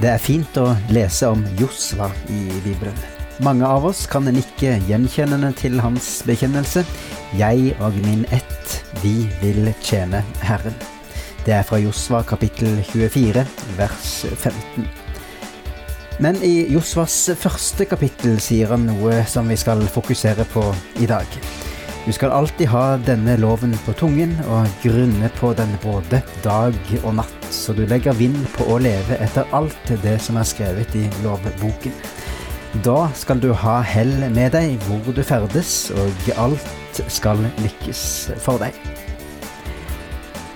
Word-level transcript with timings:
Det 0.00 0.08
er 0.08 0.20
fint 0.22 0.56
å 0.56 0.70
lese 0.94 1.28
om 1.28 1.42
Josva 1.58 2.06
i 2.32 2.46
Bibelen. 2.64 2.96
Mange 3.44 3.68
av 3.68 3.84
oss 3.90 4.06
kan 4.08 4.24
nikke 4.24 4.78
gjenkjennende 4.88 5.50
til 5.58 5.76
hans 5.80 6.22
bekjennelse 6.24 6.86
'Jeg 7.36 7.74
og 7.84 7.98
min 8.06 8.24
ett, 8.32 8.80
vi 9.02 9.28
vil 9.42 9.74
tjene 9.82 10.22
Herren'. 10.40 10.80
Det 11.44 11.52
er 11.52 11.62
fra 11.62 11.76
Josva 11.76 12.22
kapittel 12.22 12.80
24, 12.92 13.44
vers 13.76 14.24
15. 14.36 14.88
Men 16.18 16.36
i 16.42 16.72
Josvas 16.72 17.30
første 17.36 17.84
kapittel 17.84 18.40
sier 18.40 18.68
han 18.72 18.86
noe 18.86 19.24
som 19.26 19.48
vi 19.48 19.56
skal 19.56 19.84
fokusere 19.84 20.44
på 20.44 20.64
i 21.00 21.06
dag. 21.06 21.26
Du 22.06 22.12
skal 22.12 22.32
alltid 22.32 22.68
ha 22.72 22.96
denne 22.96 23.36
loven 23.36 23.76
på 23.84 23.92
tungen 23.92 24.32
og 24.48 24.66
grunne 24.82 25.28
på 25.36 25.52
den 25.52 25.76
både 25.82 26.22
dag 26.44 26.74
og 27.04 27.14
natt, 27.20 27.39
så 27.50 27.74
du 27.74 27.82
legger 27.86 28.16
vind 28.16 28.38
på 28.54 28.66
å 28.70 28.78
leve 28.82 29.18
etter 29.22 29.48
alt 29.56 29.94
det 30.04 30.16
som 30.22 30.38
er 30.40 30.48
skrevet 30.48 30.94
i 30.98 31.04
lovboken. 31.24 31.94
Da 32.86 33.08
skal 33.18 33.40
du 33.42 33.50
ha 33.52 33.80
hell 33.82 34.12
med 34.30 34.54
deg 34.54 34.76
hvor 34.86 35.10
du 35.14 35.22
ferdes, 35.26 35.90
og 35.90 36.30
alt 36.38 37.02
skal 37.10 37.42
lykkes 37.64 38.02
for 38.38 38.62
deg. 38.62 38.76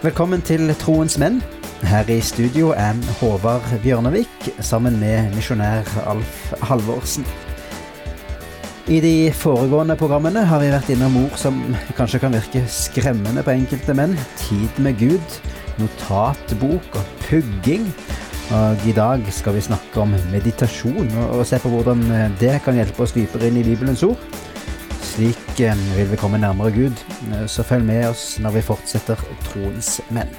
Velkommen 0.05 0.45
til 0.47 0.71
Troens 0.79 1.19
menn. 1.19 1.41
Her 1.85 2.09
i 2.09 2.21
studio 2.25 2.71
er 2.77 2.97
Håvard 3.19 3.67
Bjørnevik 3.83 4.53
sammen 4.63 5.01
med 5.01 5.35
misjonær 5.35 5.89
Alf 6.07 6.55
Halvorsen. 6.71 7.27
I 8.85 8.99
de 9.01 9.33
foregående 9.33 9.97
programmene 9.97 10.43
har 10.45 10.61
vi 10.61 10.69
vært 10.69 10.91
innom 10.93 11.15
ord 11.23 11.37
som 11.41 11.57
kanskje 11.97 12.21
kan 12.21 12.35
virke 12.37 12.61
skremmende 12.69 13.41
på 13.41 13.55
enkelte 13.55 13.97
menn. 13.97 14.13
Tid 14.43 14.81
med 14.85 14.99
Gud, 15.01 15.39
notatbok 15.81 16.99
og 17.01 17.13
pugging. 17.27 17.89
Og 18.55 18.87
i 18.89 18.93
dag 18.97 19.25
skal 19.33 19.57
vi 19.57 19.65
snakke 19.65 20.03
om 20.03 20.13
meditasjon 20.33 21.09
og 21.31 21.45
se 21.49 21.59
på 21.63 21.73
hvordan 21.73 22.03
det 22.41 22.59
kan 22.65 22.77
hjelpe 22.77 23.07
oss 23.07 23.15
dypere 23.17 23.49
inn 23.49 23.63
i 23.63 23.67
Bibelens 23.67 24.05
ord. 24.07 24.21
Slik 25.15 25.61
eh, 25.63 25.85
vil 25.97 26.11
vi 26.11 26.19
komme 26.19 26.41
nærmere 26.43 26.73
Gud, 26.75 27.05
så 27.47 27.63
følg 27.63 27.87
med 27.87 28.09
oss 28.09 28.35
når 28.43 28.59
vi 28.59 28.67
fortsetter 28.67 29.21
troens 29.47 30.01
menn. 30.15 30.33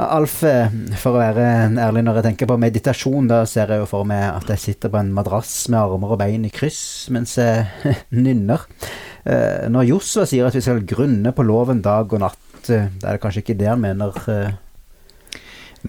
Alf, 0.00 0.38
eh, 0.48 0.70
for 0.96 1.18
å 1.18 1.20
være 1.20 1.44
ærlig 1.76 2.02
når 2.06 2.18
jeg 2.18 2.26
tenker 2.30 2.48
på 2.48 2.56
meditasjon, 2.60 3.28
da 3.28 3.42
ser 3.48 3.68
jeg 3.68 3.82
jo 3.82 3.88
for 3.90 4.08
meg 4.08 4.22
at 4.30 4.48
jeg 4.54 4.62
sitter 4.62 4.92
på 4.92 5.00
en 5.02 5.12
madrass 5.12 5.52
med 5.68 5.80
armer 5.82 6.14
og 6.14 6.20
bein 6.22 6.46
i 6.48 6.52
kryss 6.54 7.10
mens 7.12 7.36
jeg 7.36 7.66
nynner. 8.24 8.64
Eh, 9.24 9.68
når 9.68 9.88
Josva 9.90 10.24
sier 10.28 10.48
at 10.48 10.56
vi 10.56 10.62
skal 10.64 10.84
grunne 10.88 11.32
på 11.36 11.44
loven 11.44 11.82
dag 11.84 12.12
og 12.12 12.22
natt, 12.22 12.70
eh, 12.72 12.88
da 13.00 13.10
er 13.10 13.18
det 13.18 13.22
kanskje 13.22 13.42
ikke 13.44 13.58
det 13.60 13.68
han 13.68 13.82
mener? 13.82 14.16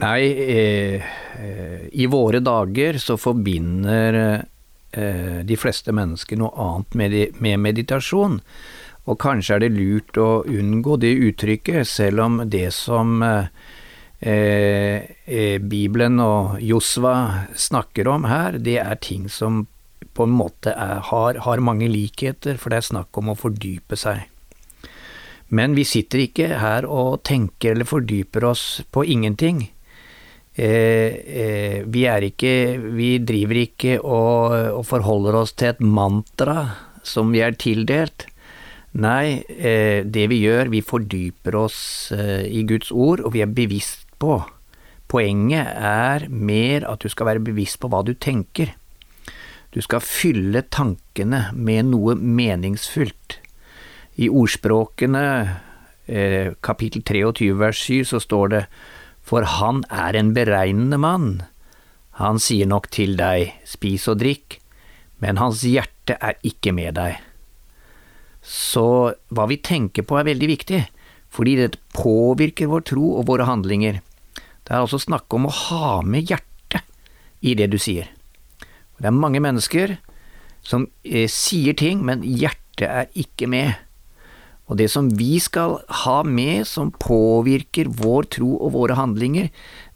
Nei, 0.02 0.22
eh, 0.56 1.10
i 1.92 2.08
våre 2.12 2.40
dager 2.44 3.00
så 3.00 3.18
forbinder 3.20 4.46
de 4.92 5.56
fleste 5.56 5.94
mennesker 5.96 6.36
noe 6.36 6.52
annet 6.60 6.96
med, 7.00 7.14
med 7.40 7.62
meditasjon. 7.64 8.42
Og 9.08 9.20
kanskje 9.24 9.56
er 9.56 9.62
det 9.64 9.70
lurt 9.78 10.18
å 10.20 10.44
unngå 10.44 10.98
det 11.00 11.14
uttrykket, 11.30 11.88
selv 11.88 12.20
om 12.26 12.42
det 12.52 12.74
som 12.76 13.24
eh, 13.24 13.48
Bibelen 15.64 16.20
og 16.20 16.60
Josva 16.60 17.48
snakker 17.56 18.12
om 18.12 18.28
her, 18.28 18.60
det 18.60 18.78
er 18.84 19.00
ting 19.00 19.30
som 19.32 19.64
på 20.14 20.28
en 20.28 20.36
måte 20.36 20.74
er, 20.74 21.02
har, 21.10 21.40
har, 21.46 21.64
mange 21.64 21.90
likheter, 21.92 22.60
for 22.60 22.72
det 22.72 22.82
er 22.82 22.90
snakk 22.90 23.18
om 23.18 23.32
å 23.32 23.38
fordype 23.40 23.98
seg. 24.00 24.28
Men 25.52 25.76
vi 25.76 25.84
sitter 25.88 26.26
ikke 26.26 26.48
her 26.62 26.88
og 26.88 27.24
tenker 27.28 27.76
eller 27.76 27.88
fordyper 27.88 28.46
oss 28.48 28.66
på 28.92 29.04
ingenting. 29.04 29.66
Eh, 30.52 31.16
eh, 31.42 31.84
vi 31.88 32.04
ikke 32.04 32.78
Vi 32.78 33.20
driver 33.24 33.56
ikke 33.56 34.00
og, 34.04 34.52
og, 34.76 34.86
forholder 34.86 35.36
oss 35.36 35.54
til 35.54 35.70
et 35.72 35.80
mantra 35.80 36.76
som 37.04 37.32
vi 37.32 37.40
er 37.40 37.56
tildelt. 37.56 38.28
Nei, 38.94 39.44
eh, 39.48 40.04
det 40.04 40.28
vi 40.28 40.42
gjør, 40.44 40.68
vi 40.68 40.82
fordyper 40.84 41.56
oss 41.56 42.12
eh, 42.12 42.44
i 42.52 42.64
Guds 42.68 42.92
ord, 42.92 43.24
og 43.24 43.32
vi 43.34 43.42
er 43.42 43.48
bevisst 43.48 44.08
på. 44.20 44.42
Poenget 45.08 45.68
er 45.76 46.28
mer 46.28 46.86
at 46.88 47.00
du 47.00 47.10
skal 47.12 47.32
være 47.32 47.44
bevisst 47.44 47.80
på 47.80 47.88
hva 47.92 48.04
du 48.04 48.14
tenker. 48.14 48.76
Du 49.72 49.80
skal 49.80 50.04
fylle 50.04 50.66
tankene 50.68 51.46
med 51.56 51.94
noe 51.94 52.18
meningsfullt. 52.20 53.38
I 54.20 54.28
ordspråkene, 54.28 55.24
eh, 56.08 56.52
kapittel 56.60 57.02
23 57.02 57.54
vers 57.56 57.78
7, 57.78 58.04
så 58.04 58.20
står 58.20 58.50
det 58.50 58.66
For 59.24 59.44
han 59.44 59.84
er 59.90 60.16
en 60.16 60.34
beregnende 60.34 60.98
mann. 60.98 61.44
Han 62.20 62.40
sier 62.40 62.66
nok 62.66 62.90
til 62.90 63.16
deg, 63.16 63.54
spis 63.64 64.08
og 64.08 64.20
drikk, 64.20 64.60
men 65.22 65.38
hans 65.38 65.62
hjerte 65.62 66.18
er 66.20 66.36
ikke 66.44 66.74
med 66.74 66.96
deg. 66.96 67.20
Så 68.42 69.16
hva 69.30 69.48
vi 69.48 69.58
tenker 69.58 70.04
på 70.04 70.20
er 70.20 70.26
veldig 70.26 70.48
viktig, 70.48 70.88
fordi 71.30 71.56
det 71.56 71.80
påvirker 71.94 72.68
vår 72.68 72.82
tro 72.82 73.18
og 73.20 73.28
våre 73.28 73.46
handlinger. 73.46 74.02
Det 74.66 74.72
er 74.74 74.82
altså 74.82 75.00
snakk 75.00 75.32
om 75.34 75.46
å 75.46 75.54
ha 75.70 76.02
med 76.02 76.28
hjertet 76.28 76.82
i 77.42 77.54
det 77.56 77.70
du 77.72 77.78
sier. 77.78 78.10
Det 79.02 79.10
er 79.10 79.18
mange 79.18 79.42
mennesker 79.42 79.98
som 80.62 80.86
eh, 81.02 81.26
sier 81.32 81.74
ting, 81.78 82.04
men 82.06 82.22
hjertet 82.22 82.86
er 82.86 83.10
ikke 83.18 83.50
med. 83.50 83.74
Og 84.70 84.78
det 84.80 84.88
som 84.94 85.10
vi 85.20 85.36
skal 85.42 85.80
ha 86.06 86.22
med 86.24 86.68
som 86.70 86.94
påvirker 86.96 87.90
vår 88.00 88.30
tro 88.38 88.54
og 88.56 88.76
våre 88.78 88.96
handlinger, 88.96 89.50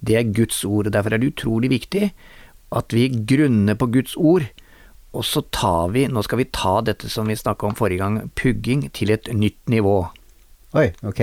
det 0.04 0.18
er 0.20 0.34
Guds 0.36 0.64
ord. 0.66 0.90
og 0.90 0.96
Derfor 0.98 1.16
er 1.16 1.22
det 1.22 1.32
utrolig 1.36 1.72
viktig 1.72 2.10
at 2.76 2.96
vi 2.96 3.08
grunner 3.30 3.78
på 3.80 3.88
Guds 3.94 4.18
ord, 4.18 4.50
og 5.16 5.24
så 5.24 5.46
tar 5.56 5.94
vi, 5.94 6.08
nå 6.12 6.24
skal 6.26 6.42
vi 6.42 6.50
ta 6.52 6.80
dette 6.84 7.08
som 7.12 7.30
vi 7.30 7.38
snakka 7.40 7.70
om 7.70 7.78
forrige 7.78 8.02
gang, 8.02 8.18
pugging, 8.36 8.90
til 8.92 9.14
et 9.16 9.30
nytt 9.32 9.62
nivå. 9.72 10.02
Oi, 10.76 10.90
ok. 11.08 11.22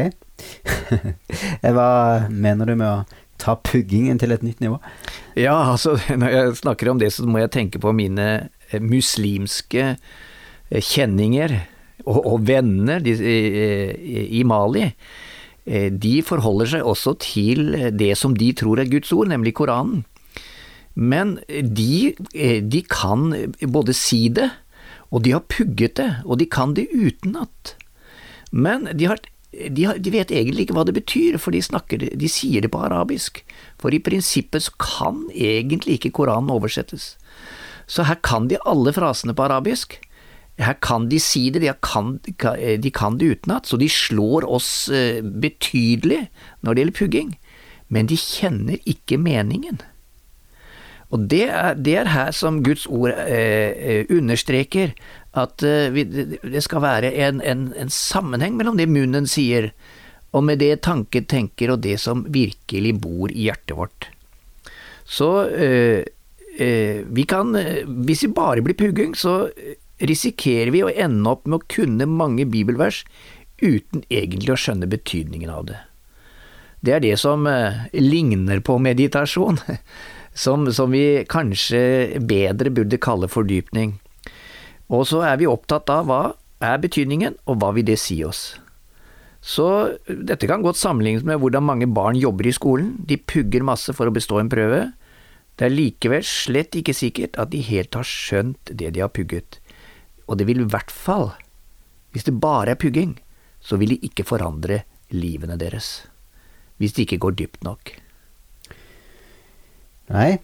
Hva 1.76 1.90
mener 2.30 2.70
du 2.70 2.78
med 2.78 2.88
å 2.88 3.26
ta 3.42 3.58
puggingen 3.60 4.22
til 4.22 4.32
et 4.32 4.46
nytt 4.46 4.62
nivå? 4.64 4.78
Ja, 5.38 5.56
altså 5.72 5.96
når 6.20 6.34
jeg 6.34 6.56
snakker 6.60 6.92
om 6.92 7.00
det, 7.00 7.12
så 7.14 7.26
må 7.26 7.40
jeg 7.42 7.52
tenke 7.54 7.80
på 7.82 7.92
mine 7.96 8.28
eh, 8.70 8.80
muslimske 8.82 9.84
eh, 9.94 10.82
kjenninger 10.82 11.56
og, 12.04 12.18
og 12.20 12.48
venner 12.48 13.02
de, 13.04 13.14
i, 13.16 14.24
i 14.40 14.42
Mali. 14.48 14.88
Eh, 15.64 15.88
de 15.92 16.16
forholder 16.26 16.74
seg 16.74 16.88
også 16.88 17.16
til 17.22 17.76
det 17.96 18.14
som 18.20 18.36
de 18.36 18.50
tror 18.58 18.82
er 18.82 18.90
Guds 18.92 19.12
ord, 19.14 19.30
nemlig 19.32 19.54
Koranen. 19.60 20.04
Men 20.92 21.38
de, 21.48 22.12
de 22.68 22.80
kan 22.84 23.30
både 23.72 23.94
si 23.96 24.26
det, 24.28 24.50
og 25.08 25.22
de 25.24 25.32
har 25.32 25.46
pugget 25.48 25.96
det, 25.96 26.10
og 26.26 26.36
de 26.40 26.48
kan 26.52 26.74
det 26.76 26.90
utenat. 26.92 27.78
Men 28.52 28.84
de 28.92 29.08
har 29.08 29.22
de, 29.52 29.84
de, 30.00 30.12
vet 30.14 30.32
egentlig 30.32 30.66
ikke 30.66 30.76
hva 30.78 30.84
det 30.88 30.94
betyr, 30.96 31.36
for 31.40 31.52
de, 31.52 31.60
snakker, 31.62 32.06
de 32.16 32.30
sier 32.30 32.64
det 32.64 32.70
på 32.72 32.80
arabisk. 32.80 33.42
For 33.80 33.92
i 33.92 34.00
prinsippet 34.02 34.64
så 34.64 34.72
kan 34.80 35.26
egentlig 35.34 35.98
ikke 35.98 36.14
Koranen 36.16 36.52
oversettes. 36.54 37.14
Så 37.86 38.06
her 38.08 38.16
kan 38.24 38.48
de 38.48 38.60
alle 38.68 38.94
frasene 38.96 39.36
på 39.36 39.44
arabisk. 39.44 39.98
Her 40.60 40.76
kan 40.84 41.08
de 41.10 41.20
si 41.20 41.48
det, 41.52 41.62
de 41.64 41.72
kan, 41.84 42.16
de 42.24 42.90
kan 42.92 43.18
det 43.20 43.30
utenat, 43.36 43.68
så 43.68 43.76
de 43.80 43.88
slår 43.92 44.46
oss 44.48 44.88
eh, 44.92 45.20
betydelig 45.20 46.26
når 46.60 46.74
det 46.74 46.84
gjelder 46.84 46.98
pugging. 46.98 47.32
Men 47.92 48.08
de 48.08 48.16
kjenner 48.16 48.80
ikke 48.88 49.20
meningen. 49.20 49.82
Og 51.12 51.26
det 51.28 51.44
er, 51.52 51.74
det 51.76 51.96
er 52.00 52.08
her 52.08 52.30
som 52.32 52.62
Guds 52.64 52.86
ord 52.88 53.12
eh, 53.12 53.72
eh 53.76 54.06
understreker 54.08 54.94
at 55.32 55.64
uh, 55.64 55.88
vi, 55.92 56.04
det 56.04 56.62
skal 56.64 56.84
være 56.84 57.12
en, 57.24 57.40
en, 57.40 57.68
en, 57.78 57.92
sammenheng 57.92 58.56
mellom 58.58 58.76
det 58.76 58.88
munnen 58.90 59.28
sier, 59.28 59.70
og 60.32 60.44
med 60.48 60.60
det 60.60 60.82
tanken 60.84 61.28
tenker, 61.28 61.72
og 61.72 61.82
det 61.84 61.98
som 62.00 62.24
virkelig 62.32 62.96
bor 63.00 63.32
i 63.32 63.48
hjertet 63.48 63.76
vårt. 63.78 64.08
Så 65.08 65.30
uh, 65.48 66.00
uh, 66.02 66.98
vi 67.08 67.28
kan, 67.28 67.56
hvis 68.04 68.26
vi 68.26 68.34
bare 68.36 68.64
blir 68.64 68.76
pugging, 68.76 69.16
så 69.16 69.46
risikerer 70.02 70.72
vi 70.74 70.84
å 70.84 70.92
ende 70.92 71.30
opp 71.30 71.46
med 71.46 71.60
å 71.60 71.70
kunne 71.70 72.08
mange 72.10 72.44
bibelvers 72.48 73.04
uten 73.62 74.02
egentlig 74.10 74.52
å 74.52 74.58
skjønne 74.58 74.90
betydningen 74.90 75.52
av 75.52 75.68
det. 75.70 75.80
Det 76.82 76.96
er 76.96 77.04
det 77.04 77.14
som 77.22 77.46
ligner 77.94 78.58
på 78.66 78.74
meditasjon, 78.82 79.60
som, 80.44 80.66
som 80.74 80.90
vi 80.90 81.22
kanskje 81.30 82.18
bedre 82.26 82.72
burde 82.74 82.98
kalle 82.98 83.30
fordypning. 83.30 84.00
Og 84.92 85.06
så 85.08 85.22
er 85.24 85.38
vi 85.40 85.48
opptatt 85.48 85.88
av 85.92 86.08
hva 86.08 86.22
er 86.62 86.82
betydningen, 86.82 87.38
og 87.48 87.58
hva 87.58 87.72
vil 87.74 87.86
det 87.88 87.98
si 88.00 88.20
oss. 88.26 88.52
Så 89.42 89.66
dette 90.06 90.46
kan 90.46 90.62
godt 90.62 90.78
sammenlignes 90.78 91.24
med 91.26 91.40
hvordan 91.42 91.66
mange 91.66 91.88
barn 91.90 92.18
jobber 92.18 92.46
i 92.46 92.54
skolen, 92.54 92.92
de 93.08 93.18
pugger 93.18 93.64
masse 93.66 93.90
for 93.96 94.06
å 94.06 94.14
bestå 94.14 94.38
en 94.38 94.52
prøve. 94.52 94.84
Det 95.58 95.66
er 95.66 95.74
likevel 95.74 96.22
slett 96.26 96.76
ikke 96.78 96.94
sikkert 96.94 97.34
at 97.40 97.50
de 97.50 97.64
helt 97.66 97.98
har 97.98 98.06
skjønt 98.06 98.70
det 98.70 98.92
de 98.94 99.02
har 99.02 99.10
pugget, 99.12 99.58
og 100.30 100.38
det 100.38 100.46
vil 100.48 100.62
i 100.62 100.70
hvert 100.70 100.92
fall, 100.94 101.32
hvis 102.14 102.28
det 102.28 102.38
bare 102.40 102.76
er 102.76 102.80
pugging, 102.80 103.16
så 103.62 103.78
vil 103.80 103.94
de 103.94 104.06
ikke 104.06 104.26
forandre 104.26 104.82
livene 105.12 105.58
deres, 105.60 106.06
hvis 106.78 106.94
det 106.94 107.06
ikke 107.06 107.20
går 107.26 107.36
dypt 107.42 107.66
nok. 107.66 107.92
Nei, 110.12 110.38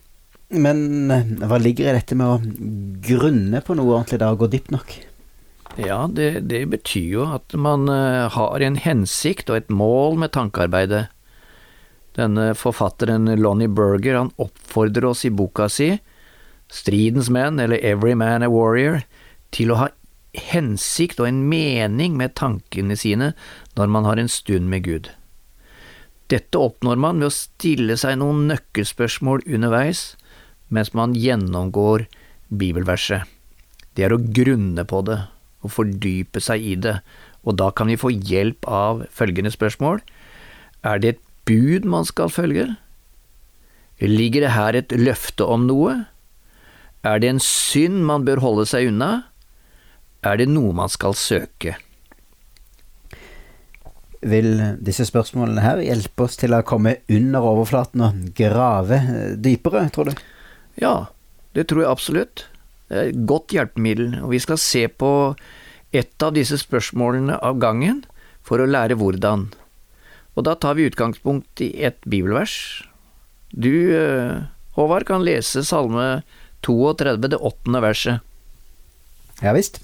men 0.48 1.10
eh, 1.12 1.28
hva 1.44 1.58
ligger 1.60 1.90
i 1.90 1.98
dette 1.98 2.16
med 2.16 2.26
å 2.26 2.40
grunne 3.04 3.60
på 3.64 3.76
noe 3.76 3.98
ordentlig 3.98 4.20
da, 4.22 4.32
og 4.32 4.44
gå 4.44 4.50
dypt 4.54 4.72
nok? 4.72 4.94
Ja, 5.78 6.06
det, 6.10 6.48
det 6.48 6.64
betyr 6.72 7.08
jo 7.12 7.26
at 7.36 7.54
man 7.54 7.86
eh, 7.92 8.26
har 8.32 8.64
en 8.64 8.78
hensikt 8.80 9.52
og 9.52 9.60
et 9.60 9.70
mål 9.70 10.18
med 10.24 10.32
tankearbeidet. 10.34 11.06
Denne 12.18 12.50
forfatteren 12.58 13.28
Lonnie 13.38 13.70
Berger 13.70 14.16
han 14.18 14.32
oppfordrer 14.42 15.06
oss 15.12 15.26
i 15.28 15.30
boka 15.30 15.68
si, 15.70 15.92
Stridens 16.68 17.30
menn, 17.32 17.60
eller 17.62 17.80
Every 17.80 18.12
man 18.18 18.44
a 18.44 18.48
warrior, 18.52 19.00
til 19.54 19.70
å 19.72 19.78
ha 19.80 19.86
hensikt 20.50 21.22
og 21.22 21.30
en 21.30 21.44
mening 21.48 22.16
med 22.18 22.34
tankene 22.36 22.96
sine 22.98 23.30
når 23.78 23.92
man 23.94 24.04
har 24.08 24.20
en 24.20 24.28
stund 24.28 24.68
med 24.68 24.84
Gud. 24.84 25.08
Dette 26.28 26.60
oppnår 26.60 26.98
man 27.00 27.22
ved 27.22 27.30
å 27.30 27.32
stille 27.32 27.96
seg 27.96 28.18
noen 28.20 28.44
nøkkelspørsmål 28.50 29.46
underveis 29.46 30.10
mens 30.68 30.92
man 30.96 31.16
gjennomgår 31.16 32.06
bibelverset. 32.48 33.24
Det 33.96 34.06
er 34.06 34.14
å 34.14 34.22
grunne 34.22 34.84
på 34.88 35.02
det 35.06 35.18
og 35.64 35.72
fordype 35.74 36.40
seg 36.42 36.62
i 36.62 36.76
det, 36.78 36.98
og 37.42 37.56
da 37.58 37.70
kan 37.74 37.90
vi 37.90 37.98
få 37.98 38.12
hjelp 38.12 38.68
av 38.70 39.02
følgende 39.14 39.50
spørsmål. 39.54 40.02
Er 40.86 41.00
det 41.02 41.14
et 41.14 41.24
bud 41.48 41.88
man 41.88 42.06
skal 42.06 42.30
følge? 42.30 42.68
Ligger 43.98 44.44
det 44.44 44.54
her 44.54 44.78
et 44.78 44.94
løfte 44.94 45.46
om 45.48 45.66
noe? 45.66 45.96
Er 47.02 47.18
det 47.18 47.32
en 47.32 47.42
synd 47.42 48.04
man 48.06 48.26
bør 48.26 48.42
holde 48.44 48.68
seg 48.70 48.92
unna? 48.92 49.28
Er 50.22 50.38
det 50.38 50.48
noe 50.50 50.74
man 50.76 50.90
skal 50.92 51.16
søke? 51.18 51.74
Vil 54.18 54.50
disse 54.82 55.06
spørsmålene 55.06 55.62
her 55.62 55.82
hjelpe 55.82 56.26
oss 56.26 56.38
til 56.38 56.54
å 56.54 56.64
komme 56.66 56.96
under 57.10 57.44
overflaten 57.54 58.02
og 58.02 58.32
grave 58.38 58.98
dypere, 59.38 59.86
tror 59.94 60.10
du? 60.10 60.24
Ja, 60.78 61.08
det 61.56 61.68
tror 61.68 61.84
jeg 61.84 61.90
absolutt. 61.90 62.44
Det 62.88 62.96
er 62.98 63.10
et 63.10 63.24
godt 63.28 63.52
hjelpemiddel, 63.52 64.20
og 64.22 64.32
vi 64.32 64.40
skal 64.42 64.60
se 64.62 64.86
på 64.88 65.12
ett 65.92 66.22
av 66.24 66.34
disse 66.36 66.58
spørsmålene 66.60 67.38
av 67.44 67.58
gangen 67.60 68.04
for 68.44 68.60
å 68.62 68.68
lære 68.68 68.96
hvordan. 69.00 69.48
Og 70.38 70.46
da 70.46 70.54
tar 70.54 70.78
vi 70.78 70.86
utgangspunkt 70.88 71.60
i 71.64 71.72
et 71.84 71.98
bibelvers. 72.06 72.84
Du, 73.50 73.72
eh, 73.96 74.44
Håvard, 74.76 75.06
kan 75.06 75.24
lese 75.24 75.64
Salme 75.64 76.22
32, 76.62 77.28
det 77.28 77.36
åttende 77.36 77.82
verset. 77.82 78.20
Ja 79.42 79.52
visst. 79.52 79.80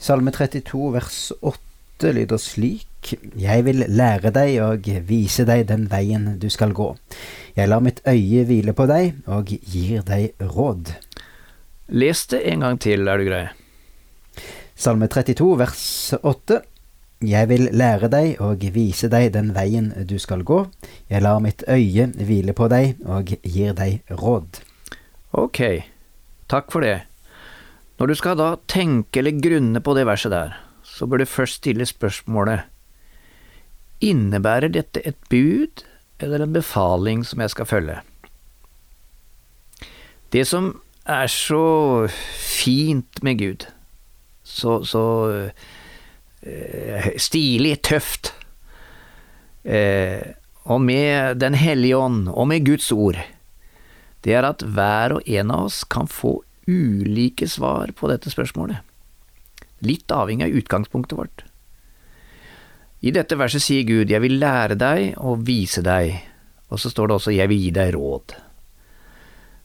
Salme 0.00 0.32
32 0.32 0.90
vers 0.92 1.32
8 1.40 2.12
lyder 2.12 2.40
slik 2.40 2.88
Jeg 3.38 3.64
vil 3.66 3.84
lære 3.88 4.30
deg 4.34 4.56
og 4.64 4.88
vise 5.08 5.44
deg 5.48 5.66
den 5.68 5.88
veien 5.90 6.34
du 6.40 6.48
skal 6.52 6.72
gå. 6.76 6.94
Jeg 7.56 7.68
lar 7.70 7.82
mitt 7.84 8.00
øye 8.08 8.44
hvile 8.48 8.74
på 8.74 8.86
deg 8.90 9.26
og 9.30 9.50
gir 9.50 10.02
deg 10.06 10.40
råd. 10.40 10.94
Les 11.88 12.26
det 12.32 12.40
en 12.52 12.64
gang 12.64 12.80
til, 12.80 13.08
er 13.08 13.20
du 13.20 13.28
grei. 13.28 13.44
Salme 14.74 15.06
32 15.06 15.50
vers 15.60 16.14
8 16.18 16.60
Jeg 17.24 17.48
vil 17.48 17.68
lære 17.72 18.08
deg 18.10 18.40
og 18.42 18.64
vise 18.74 19.08
deg 19.12 19.30
den 19.36 19.52
veien 19.54 19.92
du 20.08 20.18
skal 20.18 20.42
gå. 20.42 20.64
Jeg 21.08 21.22
lar 21.22 21.40
mitt 21.44 21.62
øye 21.68 22.08
hvile 22.18 22.52
på 22.52 22.68
deg 22.72 22.98
og 23.06 23.36
gir 23.42 23.76
deg 23.78 24.02
råd. 24.10 24.60
Ok, 25.32 25.60
takk 26.50 26.72
for 26.72 26.84
det. 26.84 27.04
Når 27.98 28.10
du 28.10 28.14
skal 28.18 28.38
da 28.38 28.54
tenke 28.66 29.22
eller 29.22 29.38
grunne 29.38 29.80
på 29.80 29.94
det 29.94 30.08
verset 30.08 30.34
der, 30.34 30.56
så 30.82 31.06
bør 31.06 31.22
du 31.22 31.30
først 31.30 31.62
stille 31.62 31.86
spørsmålet 31.86 32.66
Innebærer 34.04 34.72
dette 34.72 35.00
et 35.08 35.16
bud 35.32 35.84
eller 36.22 36.44
en 36.44 36.54
befaling 36.54 37.24
som 37.26 37.40
jeg 37.40 37.52
skal 37.54 37.68
følge? 37.68 38.00
Det 40.34 40.44
som 40.50 40.72
er 41.06 41.28
så 41.30 42.08
fint 42.10 43.22
med 43.22 43.38
Gud, 43.38 43.66
så, 44.42 44.80
så 44.84 45.04
eh, 46.42 47.10
stilig, 47.20 47.76
tøft, 47.86 48.32
eh, 49.64 50.34
og 50.64 50.80
med 50.80 51.38
Den 51.40 51.54
hellige 51.54 51.96
ånd, 51.96 52.28
og 52.28 52.48
med 52.48 52.66
Guds 52.66 52.90
ord, 52.92 53.20
det 54.24 54.34
er 54.34 54.48
at 54.48 54.64
hver 54.64 55.18
og 55.18 55.28
en 55.28 55.52
av 55.52 55.68
oss 55.68 55.84
kan 55.84 56.08
få 56.08 56.38
ulike 56.66 57.46
svar 57.48 57.92
på 57.92 58.08
dette 58.08 58.32
spørsmålet, 58.32 58.80
litt 59.84 60.08
avhengig 60.10 60.48
av 60.48 60.62
utgangspunktet 60.62 61.18
vårt. 61.20 61.44
I 63.04 63.12
dette 63.12 63.36
verset 63.36 63.60
sier 63.60 63.84
Gud, 63.84 64.08
jeg 64.08 64.22
vil 64.24 64.38
lære 64.40 64.78
deg 64.80 65.18
og 65.20 65.42
vise 65.44 65.82
deg, 65.84 66.16
og 66.72 66.80
så 66.80 66.88
står 66.88 67.10
det 67.10 67.16
også, 67.18 67.34
jeg 67.34 67.50
vil 67.50 67.60
gi 67.66 67.72
deg 67.76 67.92
råd. 67.96 68.36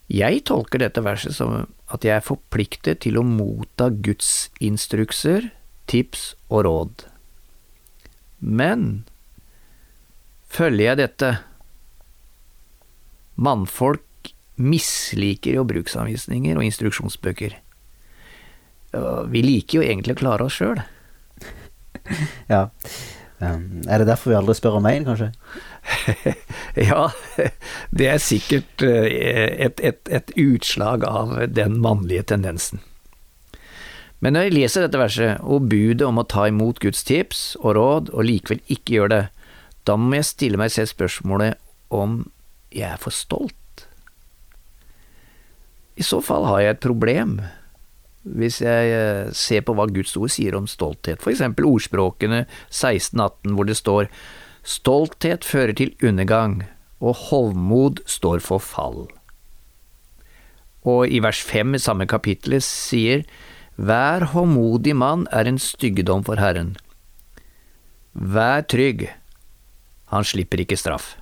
Jeg 0.09 0.41
tolker 0.50 0.81
dette 0.81 1.03
verset 1.06 1.38
som 1.38 1.53
at 1.94 2.06
jeg 2.06 2.18
er 2.18 2.25
forpliktet 2.25 3.03
til 3.06 3.19
å 3.19 3.24
motta 3.24 3.88
Guds 3.94 4.50
instrukser, 4.59 5.51
tips 5.89 6.33
og 6.50 6.65
råd. 6.65 7.06
Men 8.39 9.06
følger 10.50 10.92
jeg 10.92 11.00
dette? 11.03 11.30
Mannfolk 13.39 14.33
misliker 14.59 15.56
jo 15.62 15.63
bruksanvisninger 15.69 16.59
og 16.59 16.68
instruksjonsbøker. 16.68 17.56
Vi 19.30 19.45
liker 19.45 19.80
jo 19.80 19.85
egentlig 19.85 20.18
å 20.18 20.21
klare 20.25 20.50
oss 20.50 20.57
sjøl. 20.59 20.81
ja. 22.51 22.65
Um, 23.39 23.86
er 23.88 24.01
det 24.01 24.09
derfor 24.09 24.33
vi 24.33 24.36
aldri 24.36 24.53
spør 24.57 24.81
om 24.81 24.88
veien, 24.88 25.06
kanskje? 25.07 25.30
ja, 26.89 27.06
det 27.95 28.09
er 28.12 28.19
sikkert 28.19 28.83
eh, 28.83 29.07
et, 29.69 29.80
et, 29.80 30.01
et, 30.12 30.33
utslag 30.36 31.06
av 31.07 31.31
den 31.47 31.77
mannlige 31.80 32.25
tendensen. 32.33 32.83
Men 34.19 34.36
når 34.36 34.50
jeg 34.50 34.56
leser 34.57 34.83
dette 34.83 35.00
verset, 35.00 35.39
og 35.39 35.69
budet 35.71 36.03
om 36.03 36.19
å 36.19 36.27
ta 36.27 36.50
imot 36.51 36.81
Guds 36.83 37.06
tips 37.07 37.53
og 37.62 37.77
råd, 37.80 38.12
og 38.12 38.27
likevel 38.27 38.59
ikke 38.68 38.97
gjør 38.97 39.13
det, 39.13 39.24
da 39.88 39.95
må 39.95 40.19
jeg 40.19 40.27
stille 40.27 40.59
meg 40.59 40.75
selv 40.75 40.92
spørsmålet 40.92 41.56
om 41.95 42.25
jeg 42.75 42.92
er 42.92 43.00
for 43.00 43.15
stolt. 43.15 43.56
I 45.95 46.03
så 46.03 46.19
fall 46.24 46.44
har 46.47 46.59
jeg 46.63 46.75
et 46.75 46.83
problem, 46.83 47.39
hvis 48.38 48.60
jeg 48.62 48.92
eh, 48.94 49.31
ser 49.34 49.64
på 49.66 49.74
hva 49.78 49.88
Guds 49.90 50.16
ord 50.20 50.31
sier 50.34 50.58
om 50.58 50.68
stolthet, 50.70 51.24
eksempel 51.24 51.68
ordspråkene 51.69 52.44
1618 52.45 53.56
hvor 53.56 53.69
det 53.69 53.80
står 53.80 54.12
Stolthet 54.69 55.45
fører 55.48 55.71
til 55.74 55.94
undergang, 56.04 56.59
og 57.00 57.16
hovmod 57.30 58.02
står 58.06 58.42
for 58.44 58.62
fall. 58.62 59.07
Og 60.83 61.07
i 61.07 61.21
vers 61.24 61.40
fem 61.42 61.74
i 61.74 61.81
samme 61.81 62.06
kapittel 62.12 62.59
sier 62.64 63.24
Hver 63.80 64.28
håndmodig 64.33 64.94
mann 65.00 65.26
er 65.31 65.48
en 65.48 65.57
styggedom 65.57 66.26
for 66.28 66.42
Herren. 66.44 66.76
Vær 68.14 68.68
trygg, 68.68 69.07
han 70.12 70.28
slipper 70.28 70.66
ikke 70.66 70.78
straff. 70.80 71.16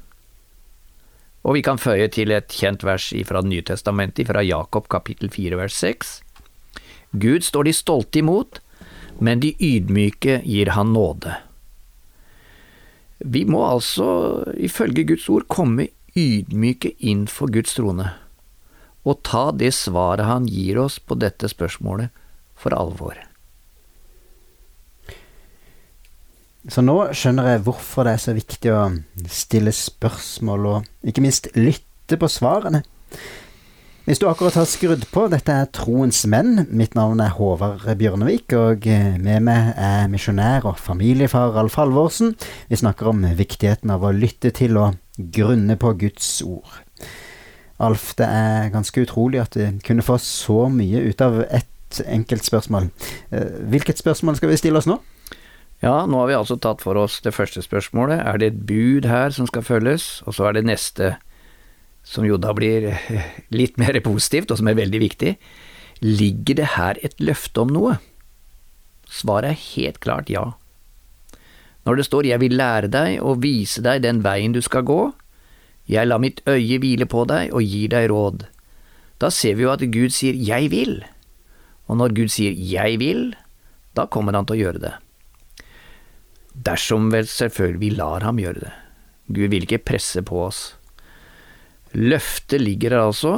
Og 1.48 1.56
vi 1.56 1.64
kan 1.64 1.80
føye 1.80 2.10
til 2.12 2.34
et 2.36 2.52
kjent 2.52 2.84
vers 2.84 3.12
fra 3.30 3.42
Det 3.42 3.52
nye 3.52 3.64
testamentet, 3.64 4.28
fra 4.28 4.42
Jakob 4.44 4.90
kapittel 4.90 5.30
4 5.32 5.60
vers 5.60 5.78
6. 5.78 6.18
Gud 7.12 7.44
står 7.44 7.68
de 7.68 7.74
stolte 7.74 8.20
imot, 8.20 8.60
men 9.20 9.42
de 9.42 9.54
ydmyke 9.64 10.42
gir 10.46 10.74
han 10.76 10.94
nåde. 10.94 11.38
Vi 13.20 13.46
må 13.50 13.64
altså, 13.66 14.44
ifølge 14.54 15.08
Guds 15.10 15.30
ord, 15.34 15.48
komme 15.50 15.90
ydmyke 16.18 16.94
inn 17.00 17.26
for 17.32 17.50
Guds 17.54 17.74
trone, 17.78 18.12
og 19.08 19.24
ta 19.26 19.50
det 19.56 19.72
svaret 19.78 20.28
han 20.28 20.50
gir 20.52 20.78
oss 20.84 21.00
på 21.00 21.18
dette 21.18 21.50
spørsmålet, 21.50 22.12
for 22.58 22.74
alvor. 22.74 23.18
Så 26.68 26.84
nå 26.84 26.96
skjønner 27.16 27.54
jeg 27.54 27.64
hvorfor 27.64 28.08
det 28.08 28.16
er 28.18 28.24
så 28.24 28.34
viktig 28.36 28.72
å 28.76 28.82
stille 29.32 29.72
spørsmål, 29.74 30.66
og 30.74 31.08
ikke 31.08 31.24
minst 31.24 31.52
lytte 31.56 32.18
på 32.20 32.30
svarene. 32.32 32.82
Hvis 34.08 34.22
du 34.24 34.30
akkurat 34.30 34.56
har 34.56 34.64
skrudd 34.72 35.02
på, 35.12 35.26
dette 35.28 35.52
er 35.52 35.66
Troens 35.76 36.22
menn. 36.32 36.62
Mitt 36.72 36.94
navn 36.96 37.20
er 37.20 37.34
Håvard 37.36 37.84
Bjørnevik, 38.00 38.54
og 38.56 38.86
med 39.20 39.44
meg 39.44 39.74
er 39.76 40.06
misjonær 40.08 40.64
og 40.70 40.78
familiefar 40.80 41.58
Alf 41.60 41.76
Halvorsen. 41.76 42.32
Vi 42.72 42.80
snakker 42.80 43.10
om 43.12 43.26
viktigheten 43.36 43.92
av 43.92 44.06
å 44.08 44.14
lytte 44.16 44.54
til 44.56 44.80
og 44.80 44.96
grunne 45.36 45.76
på 45.76 45.92
Guds 46.00 46.30
ord. 46.48 46.80
Alf, 47.84 48.14
det 48.16 48.32
er 48.32 48.72
ganske 48.72 49.04
utrolig 49.04 49.44
at 49.44 49.60
du 49.60 49.84
kunne 49.84 50.08
få 50.08 50.16
så 50.24 50.70
mye 50.72 51.04
ut 51.04 51.28
av 51.28 51.42
ett 51.44 52.00
enkelt 52.08 52.48
spørsmål. 52.48 52.88
Eh, 53.36 53.60
hvilket 53.76 54.00
spørsmål 54.00 54.40
skal 54.40 54.56
vi 54.56 54.62
stille 54.64 54.80
oss 54.80 54.88
nå? 54.88 55.02
Ja, 55.84 56.06
nå 56.08 56.24
har 56.24 56.32
vi 56.32 56.40
altså 56.40 56.56
tatt 56.56 56.80
for 56.82 56.96
oss 56.96 57.20
det 57.28 57.36
første 57.36 57.60
spørsmålet. 57.60 58.24
Er 58.24 58.40
det 58.40 58.54
et 58.54 58.66
bud 58.72 59.12
her 59.12 59.36
som 59.36 59.52
skal 59.52 59.68
følges? 59.68 60.24
Og 60.24 60.40
så 60.40 60.48
er 60.48 60.56
det 60.56 60.70
neste, 60.72 61.18
som 62.08 62.26
jo 62.28 62.40
da 62.40 62.54
blir 62.56 62.94
litt 63.60 63.80
mer 63.82 64.00
positivt, 64.06 64.52
og 64.52 64.62
som 64.62 64.70
er 64.72 64.80
veldig 64.80 65.02
viktig. 65.04 65.34
Ligger 66.06 66.60
det 66.62 66.70
her 66.78 67.00
et 67.04 67.18
løfte 67.20 67.66
om 67.66 67.74
noe? 67.74 67.98
Svaret 69.12 69.54
er 69.54 69.66
helt 69.76 70.00
klart 70.04 70.32
ja. 70.32 70.54
Når 71.88 71.96
det 71.96 72.06
står 72.06 72.26
'jeg 72.28 72.40
vil 72.40 72.58
lære 72.60 72.88
deg 72.92 73.22
og 73.24 73.42
vise 73.44 73.82
deg 73.82 74.04
den 74.04 74.20
veien 74.24 74.52
du 74.52 74.62
skal 74.62 74.84
gå', 74.84 75.14
Jeg 75.88 76.08
lar 76.08 76.20
mitt 76.20 76.42
øye 76.44 76.80
hvile 76.84 77.06
på 77.08 77.24
deg 77.24 77.54
og 77.54 77.64
gir 77.64 77.88
deg 77.88 78.10
råd. 78.12 78.44
Da 79.22 79.30
ser 79.30 79.56
vi 79.56 79.64
jo 79.64 79.72
at 79.72 79.80
Gud 79.80 80.12
sier 80.12 80.36
jeg 80.36 80.70
vil, 80.72 81.06
og 81.88 81.98
når 81.98 82.14
Gud 82.14 82.28
sier 82.28 82.52
jeg 82.52 83.00
vil, 83.00 83.36
da 83.96 84.06
kommer 84.06 84.36
han 84.36 84.46
til 84.46 84.58
å 84.58 84.60
gjøre 84.60 84.80
det. 84.84 84.94
Dersom 86.54 87.10
vel 87.10 87.26
selvfølgelig 87.26 87.80
vi 87.80 87.90
lar 87.90 88.22
ham 88.22 88.38
gjøre 88.38 88.60
det. 88.60 88.74
Gud 89.32 89.50
vil 89.50 89.64
ikke 89.64 89.86
presse 89.86 90.22
på 90.22 90.44
oss. 90.44 90.77
Løftet 91.96 92.62
ligger 92.62 92.96
der 92.96 93.06
altså, 93.06 93.34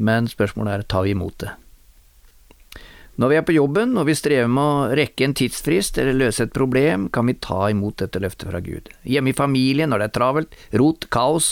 men 0.00 0.28
spørsmålet 0.30 0.72
er 0.72 0.88
tar 0.88 1.04
vi 1.06 1.14
imot 1.14 1.42
det. 1.44 1.52
Når 3.20 3.28
vi 3.28 3.36
er 3.36 3.44
på 3.44 3.52
jobben 3.52 3.98
og 4.00 4.06
vi 4.08 4.14
strever 4.16 4.48
med 4.48 4.64
å 4.64 4.96
rekke 4.96 5.26
en 5.26 5.34
tidsfrist 5.36 5.98
eller 6.00 6.16
løse 6.16 6.46
et 6.46 6.54
problem, 6.56 7.10
kan 7.12 7.28
vi 7.28 7.36
ta 7.36 7.66
imot 7.68 7.98
dette 8.00 8.22
løftet 8.22 8.48
fra 8.48 8.62
Gud. 8.64 8.88
Hjemme 9.04 9.34
i 9.34 9.36
familien, 9.36 9.92
når 9.92 10.00
det 10.00 10.06
er 10.08 10.14
travelt, 10.16 10.56
rot, 10.80 11.04
kaos, 11.12 11.50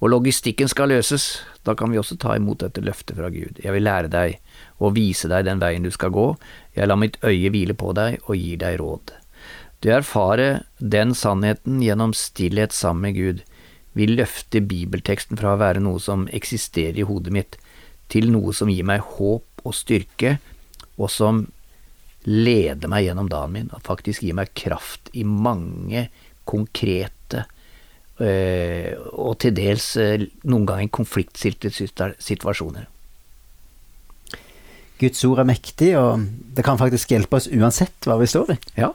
og 0.00 0.08
logistikken 0.14 0.70
skal 0.72 0.88
løses, 0.88 1.42
da 1.68 1.76
kan 1.78 1.92
vi 1.92 2.00
også 2.00 2.16
ta 2.22 2.38
imot 2.38 2.64
dette 2.64 2.80
løftet 2.80 3.20
fra 3.20 3.28
Gud. 3.34 3.60
Jeg 3.60 3.76
vil 3.76 3.84
lære 3.84 4.08
deg 4.10 4.38
og 4.80 4.96
vise 4.96 5.28
deg 5.28 5.44
den 5.46 5.60
veien 5.60 5.84
du 5.84 5.92
skal 5.92 6.14
gå, 6.16 6.30
jeg 6.80 6.88
lar 6.88 6.98
mitt 6.98 7.20
øye 7.20 7.52
hvile 7.52 7.76
på 7.76 7.92
deg 7.98 8.22
og 8.24 8.38
gir 8.40 8.62
deg 8.64 8.80
råd. 8.80 9.12
Du 9.84 9.90
erfarer 9.92 10.62
den 10.78 11.12
sannheten 11.18 11.82
gjennom 11.84 12.16
stillhet 12.16 12.72
sammen 12.72 13.10
med 13.10 13.18
Gud, 13.20 13.44
vil 13.98 14.14
løfte 14.16 14.62
bibelteksten 14.64 15.38
fra 15.40 15.54
å 15.54 15.60
være 15.60 15.82
noe 15.84 16.00
som 16.00 16.24
eksisterer 16.32 17.00
i 17.02 17.06
hodet 17.08 17.34
mitt, 17.34 17.58
til 18.12 18.30
noe 18.32 18.52
som 18.56 18.70
gir 18.72 18.86
meg 18.88 19.04
håp 19.16 19.64
og 19.64 19.76
styrke 19.76 20.36
og 21.00 21.10
som 21.12 21.46
leder 22.28 22.90
meg 22.90 23.06
gjennom 23.06 23.28
dagen 23.30 23.56
min, 23.56 23.70
og 23.74 23.82
faktisk 23.86 24.22
gir 24.22 24.36
meg 24.38 24.52
kraft 24.58 25.10
i 25.16 25.24
mange 25.26 26.06
konkrete 26.48 27.44
øh, 28.22 28.92
og 29.12 29.38
til 29.42 29.54
dels 29.56 29.88
øh, 29.98 30.26
noen 30.46 30.66
ganger 30.68 30.92
konfliktstilte 30.94 31.72
situasjoner. 31.72 32.88
Guds 35.02 35.24
ord 35.26 35.42
er 35.42 35.48
mektig, 35.48 35.94
og 35.98 36.28
det 36.54 36.62
kan 36.66 36.78
faktisk 36.78 37.10
hjelpe 37.10 37.40
oss 37.40 37.50
uansett 37.50 38.06
hva 38.06 38.20
vi 38.20 38.28
står 38.30 38.54
i. 38.54 38.58
Ja, 38.78 38.92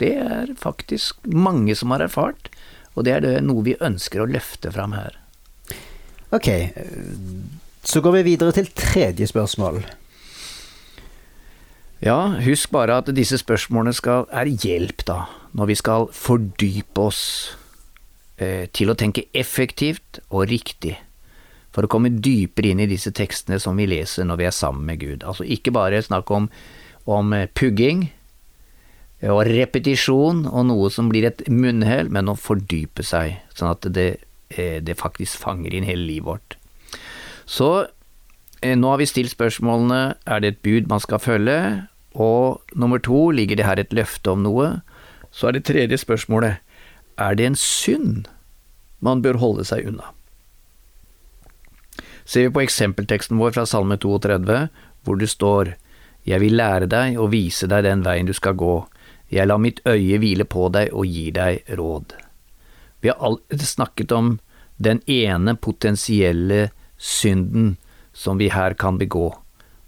det 0.00 0.12
er 0.20 0.50
faktisk 0.60 1.24
mange 1.24 1.76
som 1.78 1.94
har 1.94 2.04
erfart, 2.04 2.50
og 2.94 3.06
det 3.06 3.12
er 3.16 3.24
det 3.24 3.34
noe 3.44 3.64
vi 3.66 3.76
ønsker 3.82 4.22
å 4.22 4.30
løfte 4.30 4.72
fram 4.74 4.94
her. 4.96 5.18
Ok, 6.34 6.48
så 7.86 8.00
går 8.02 8.18
vi 8.18 8.24
videre 8.32 8.54
til 8.56 8.70
tredje 8.74 9.28
spørsmål. 9.30 9.82
Ja, 12.04 12.34
husk 12.44 12.72
bare 12.74 12.98
at 13.00 13.08
disse 13.16 13.38
spørsmålene 13.40 13.94
skal, 13.96 14.26
er 14.28 14.50
hjelp, 14.50 15.04
da, 15.08 15.24
når 15.56 15.70
vi 15.70 15.76
skal 15.78 16.08
fordype 16.12 17.00
oss 17.00 17.22
eh, 18.36 18.66
til 18.74 18.92
å 18.92 18.96
tenke 18.98 19.24
effektivt 19.32 20.20
og 20.28 20.50
riktig, 20.50 20.98
for 21.74 21.86
å 21.86 21.90
komme 21.90 22.12
dypere 22.12 22.74
inn 22.74 22.82
i 22.84 22.90
disse 22.90 23.10
tekstene 23.14 23.56
som 23.62 23.78
vi 23.78 23.88
leser 23.90 24.26
når 24.28 24.42
vi 24.42 24.48
er 24.50 24.54
sammen 24.54 24.84
med 24.90 25.00
Gud. 25.00 25.24
Altså 25.24 25.46
ikke 25.46 25.72
bare 25.74 26.02
snakk 26.04 26.30
om, 26.34 26.50
om 27.10 27.32
eh, 27.32 27.48
pugging 27.56 28.08
og 29.30 29.46
repetisjon 29.48 30.44
og 30.50 30.66
noe 30.68 30.90
som 30.92 31.08
blir 31.12 31.28
et 31.28 31.44
munnhell, 31.48 32.10
men 32.12 32.28
å 32.28 32.36
fordype 32.36 33.04
seg, 33.06 33.38
sånn 33.56 33.72
at 33.72 33.86
det, 33.94 34.08
eh, 34.50 34.80
det 34.84 34.98
faktisk 35.00 35.38
fanger 35.40 35.74
inn 35.74 35.86
hele 35.88 36.06
livet 36.08 36.28
vårt. 36.28 36.56
Så 37.46 37.86
eh, 38.60 38.74
nå 38.76 38.90
har 38.90 39.00
vi 39.00 39.08
stilt 39.08 39.32
spørsmålene 39.32 40.16
er 40.26 40.42
det 40.42 40.52
et 40.52 40.62
bud 40.66 40.90
man 40.90 41.00
skal 41.00 41.22
følge, 41.22 41.58
og 42.14 42.62
nummer 42.78 43.00
to, 43.02 43.30
ligger 43.34 43.58
det 43.58 43.66
her 43.66 43.80
et 43.80 43.94
løfte 43.94 44.30
om 44.30 44.44
noe? 44.44 44.80
Så 45.34 45.48
er 45.48 45.56
det 45.56 45.64
tredje 45.66 45.98
spørsmålet, 45.98 46.60
er 47.18 47.34
det 47.38 47.46
en 47.46 47.58
synd 47.58 48.28
man 49.02 49.22
bør 49.22 49.40
holde 49.42 49.66
seg 49.66 49.88
unna? 49.90 50.12
Ser 52.24 52.48
vi 52.48 52.54
på 52.54 52.62
eksempelteksten 52.64 53.38
vår 53.38 53.52
fra 53.56 53.66
Salme 53.68 53.98
32, 54.00 54.68
hvor 55.04 55.18
det 55.20 55.28
står 55.28 55.74
Jeg 56.24 56.40
vil 56.40 56.54
lære 56.56 56.86
deg 56.88 57.18
og 57.20 57.34
vise 57.34 57.66
deg 57.68 57.84
den 57.84 58.00
veien 58.00 58.24
du 58.24 58.32
skal 58.32 58.56
gå, 58.56 58.86
jeg 59.28 59.48
lar 59.48 59.60
mitt 59.60 59.80
øye 59.88 60.18
hvile 60.20 60.44
på 60.44 60.68
deg 60.74 60.92
og 60.92 61.08
gir 61.08 61.32
deg 61.36 61.70
råd. 61.78 62.14
Vi 63.00 63.10
har 63.10 63.20
allerede 63.20 63.66
snakket 63.66 64.12
om 64.12 64.38
den 64.76 65.00
ene 65.10 65.56
potensielle 65.56 66.70
synden 66.98 67.76
som 68.12 68.38
vi 68.38 68.48
her 68.48 68.74
kan 68.78 68.98
begå, 68.98 69.26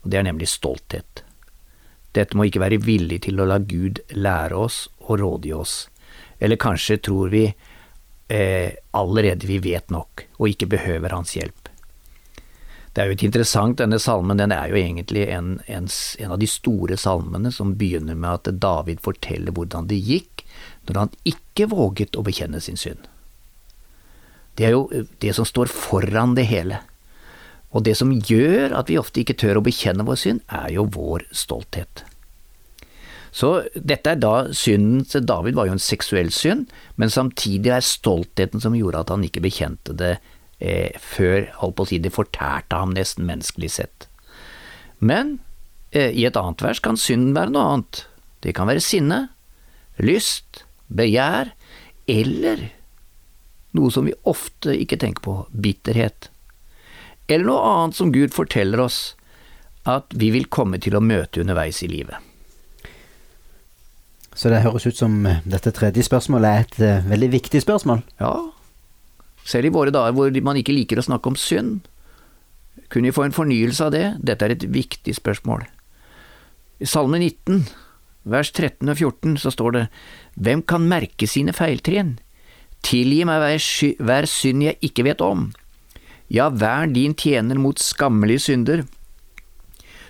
og 0.02 0.11
det 0.11 0.19
er 0.19 0.26
nemlig 0.26 0.49
stolthet. 0.50 1.23
Dette 2.16 2.37
må 2.37 2.47
ikke 2.49 2.62
være 2.62 2.81
villig 2.83 3.23
til 3.26 3.40
å 3.40 3.47
la 3.49 3.59
Gud 3.61 4.00
lære 4.16 4.57
oss 4.57 4.87
og 5.05 5.21
rådgi 5.21 5.52
oss. 5.52 5.75
Eller 6.40 6.61
kanskje 6.61 6.99
tror 7.05 7.33
vi 7.33 7.45
eh, 7.49 8.71
allerede 8.97 9.49
vi 9.49 9.59
vet 9.62 9.93
nok, 9.93 10.26
og 10.40 10.49
ikke 10.49 10.71
behøver 10.76 11.12
hans 11.12 11.37
hjelp. 11.37 11.65
Det 12.97 13.03
er 13.03 13.11
jo 13.11 13.15
et 13.19 13.26
interessant, 13.26 13.76
denne 13.76 13.99
salmen 14.00 14.38
den 14.41 14.55
er 14.57 14.71
jo 14.71 14.79
egentlig 14.81 15.26
en, 15.29 15.59
en, 15.69 15.85
en 15.85 16.31
av 16.33 16.38
de 16.41 16.47
store 16.49 16.97
salmene 16.97 17.50
som 17.53 17.75
begynner 17.76 18.17
med 18.17 18.49
at 18.49 18.57
David 18.62 19.03
forteller 19.05 19.53
hvordan 19.53 19.91
det 19.91 19.99
gikk 20.00 20.47
når 20.88 21.00
han 21.03 21.12
ikke 21.29 21.67
våget 21.75 22.17
å 22.17 22.25
bekjenne 22.25 22.62
sin 22.65 22.81
synd. 22.81 23.05
Det 24.57 24.65
er 24.65 24.73
jo 24.73 24.87
det 25.21 25.35
som 25.37 25.45
står 25.45 25.69
foran 25.69 26.33
det 26.38 26.47
hele. 26.49 26.79
Og 27.76 27.85
det 27.85 27.99
som 28.00 28.15
gjør 28.17 28.73
at 28.79 28.88
vi 28.88 28.97
ofte 28.97 29.21
ikke 29.21 29.37
tør 29.37 29.61
å 29.61 29.67
bekjenne 29.67 30.07
vår 30.09 30.23
synd, 30.23 30.41
er 30.49 30.71
jo 30.79 30.87
vår 30.97 31.26
stolthet. 31.37 32.07
Så 33.37 33.50
dette 33.76 34.15
er 34.15 34.23
da 34.23 34.47
synden 34.57 35.05
til 35.05 35.26
David 35.29 35.59
var 35.59 35.69
jo 35.69 35.76
en 35.76 35.83
seksuell 35.85 36.33
synd, 36.33 36.71
men 36.97 37.12
samtidig 37.12 37.75
er 37.76 37.85
stoltheten 37.85 38.65
som 38.65 38.79
gjorde 38.79 39.05
at 39.05 39.12
han 39.12 39.29
ikke 39.29 39.45
bekjente 39.45 39.93
det 39.93 40.15
eh, 40.58 40.92
før, 41.00 41.48
holdt 41.60 41.78
på 41.78 41.86
å 41.86 41.90
si, 41.90 42.00
det 42.02 42.14
fortærte 42.14 42.78
ham 42.78 42.94
nesten 42.96 43.26
menneskelig 43.28 43.72
sett. 43.78 44.08
Men 44.98 45.38
eh, 45.90 46.12
i 46.12 46.26
et 46.28 46.38
annet 46.40 46.64
vers 46.64 46.82
kan 46.84 47.00
synden 47.00 47.34
være 47.36 47.54
noe 47.54 47.66
annet. 47.72 48.04
Det 48.44 48.54
kan 48.56 48.70
være 48.70 48.84
sinne, 48.84 49.26
lyst, 50.02 50.64
begjær, 50.86 51.54
eller 52.06 52.68
noe 53.76 53.92
som 53.92 54.06
vi 54.06 54.14
ofte 54.28 54.76
ikke 54.76 54.98
tenker 55.00 55.25
på, 55.25 55.40
bitterhet 55.50 56.30
eller 57.26 57.48
noe 57.48 57.72
annet 57.72 57.98
som 57.98 58.12
Gud 58.14 58.34
forteller 58.34 58.80
oss 58.82 59.00
at 59.86 60.14
vi 60.18 60.30
vil 60.34 60.48
komme 60.50 60.78
til 60.82 60.96
å 60.98 61.02
møte 61.02 61.42
underveis 61.42 61.82
i 61.82 61.90
livet. 61.90 62.18
Så 64.36 64.50
det 64.52 64.62
høres 64.66 64.86
ut 64.86 64.98
som 64.98 65.14
eh, 65.26 65.40
dette 65.48 65.72
tredje 65.75 66.04
spørsmålet 66.04 66.50
er 66.50 66.64
et 66.66 66.78
uh, 66.82 67.06
veldig 67.08 67.30
viktig 67.32 67.62
spørsmål? 67.64 68.02
Ja, 68.20 68.34
selv 69.47 69.69
i 69.69 69.75
våre 69.75 69.95
dager 69.95 70.15
hvor 70.17 70.35
man 70.45 70.59
ikke 70.59 70.75
liker 70.75 71.00
å 71.00 71.07
snakke 71.07 71.31
om 71.31 71.38
synd, 71.38 71.87
kunne 72.91 73.11
vi 73.11 73.17
få 73.17 73.26
en 73.26 73.35
fornyelse 73.35 73.87
av 73.87 73.95
det. 73.95 74.05
Dette 74.23 74.47
er 74.47 74.55
et 74.55 74.69
viktig 74.71 75.15
spørsmål. 75.17 75.65
I 76.83 76.87
Salme 76.87 77.19
19, 77.23 77.65
vers 78.29 78.50
13 78.53 78.91
og 78.93 78.99
14, 78.99 79.37
så 79.43 79.53
står 79.55 79.76
det 79.76 79.85
Hvem 80.35 80.62
kan 80.69 80.87
merke 80.91 81.29
sine 81.31 81.55
feiltrinn? 81.57 82.17
Tilgi 82.87 83.25
meg 83.26 83.41
hver 83.43 84.29
synd 84.31 84.67
jeg 84.67 84.79
ikke 84.85 85.07
vet 85.07 85.25
om. 85.25 85.49
Ja, 86.31 86.50
vær 86.50 86.87
din 86.91 87.15
tjener 87.15 87.59
mot 87.59 87.79
skammelige 87.79 88.45
synder, 88.49 88.85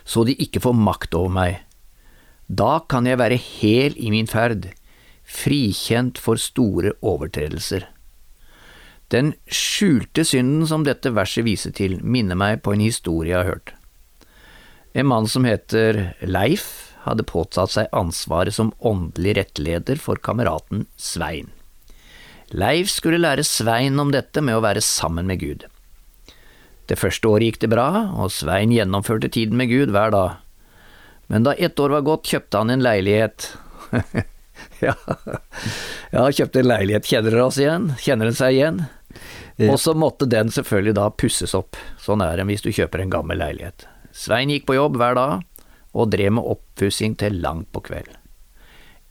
så 0.07 0.25
de 0.25 0.37
ikke 0.41 0.63
får 0.65 0.77
makt 0.79 1.17
over 1.19 1.33
meg. 1.33 1.61
Da 2.47 2.79
kan 2.89 3.09
jeg 3.09 3.19
være 3.21 3.41
hel 3.43 3.97
i 3.99 4.13
min 4.15 4.29
ferd, 4.31 4.71
frikjent 5.27 6.21
for 6.23 6.41
store 6.41 6.95
overtredelser. 7.03 7.89
Den 9.15 9.35
skjulte 9.47 10.25
synden 10.27 10.67
som 10.67 10.85
dette 10.87 11.13
verset 11.15 11.47
viser 11.47 11.75
til, 11.77 12.01
minner 12.03 12.39
meg 12.39 12.63
på 12.65 12.75
en 12.75 12.83
historie 12.83 13.31
jeg 13.31 13.39
har 13.39 13.53
hørt. 13.53 13.75
En 14.97 15.07
mann 15.07 15.29
som 15.31 15.47
heter 15.47 16.17
Leif, 16.25 16.95
hadde 17.07 17.27
påtatt 17.29 17.71
seg 17.71 17.93
ansvaret 17.95 18.57
som 18.57 18.73
åndelig 18.83 19.37
rettleder 19.39 20.01
for 20.03 20.19
kameraten 20.19 20.89
Svein. 20.99 21.53
Leif 22.51 22.91
skulle 22.91 23.21
lære 23.23 23.45
Svein 23.47 23.99
om 24.03 24.11
dette 24.15 24.43
med 24.43 24.59
å 24.59 24.65
være 24.65 24.83
sammen 24.83 25.29
med 25.31 25.39
Gud. 25.43 25.67
Det 26.87 26.99
første 26.99 27.31
året 27.31 27.51
gikk 27.51 27.61
det 27.65 27.71
bra, 27.75 27.89
og 28.15 28.31
Svein 28.35 28.75
gjennomførte 28.75 29.31
tiden 29.31 29.59
med 29.59 29.71
Gud 29.71 29.95
hver 29.95 30.15
dag. 30.15 30.43
Men 31.31 31.47
da 31.47 31.55
ett 31.55 31.79
år 31.83 31.99
var 31.99 32.07
gått, 32.07 32.31
kjøpte 32.31 32.63
han 32.63 32.71
en 32.75 32.87
leilighet. 32.87 33.51
ja, 34.87 34.95
ja, 36.13 36.27
kjøpte 36.29 36.63
en 36.63 36.71
leilighet. 36.71 37.09
Kjenner 37.09 37.35
dere 37.35 37.49
oss 37.49 37.59
igjen? 37.61 37.91
Kjenner 38.03 38.31
den 38.31 38.39
seg 38.39 38.57
igjen? 38.57 38.85
Og 39.71 39.79
så 39.81 39.95
måtte 39.97 40.29
den 40.29 40.51
selvfølgelig 40.53 40.97
da 40.99 41.09
pusses 41.11 41.55
opp. 41.57 41.79
Sånn 42.03 42.25
er 42.25 42.37
det 42.37 42.47
hvis 42.51 42.65
du 42.65 42.73
kjøper 42.75 43.03
en 43.03 43.13
gammel 43.13 43.41
leilighet. 43.41 43.87
Svein 44.17 44.53
gikk 44.53 44.67
på 44.69 44.77
jobb 44.77 44.99
hver 45.01 45.17
dag, 45.17 45.45
og 45.97 46.13
drev 46.13 46.37
med 46.37 46.49
oppussing 46.57 47.17
til 47.21 47.41
langt 47.45 47.71
på 47.73 47.83
kveld. 47.89 48.13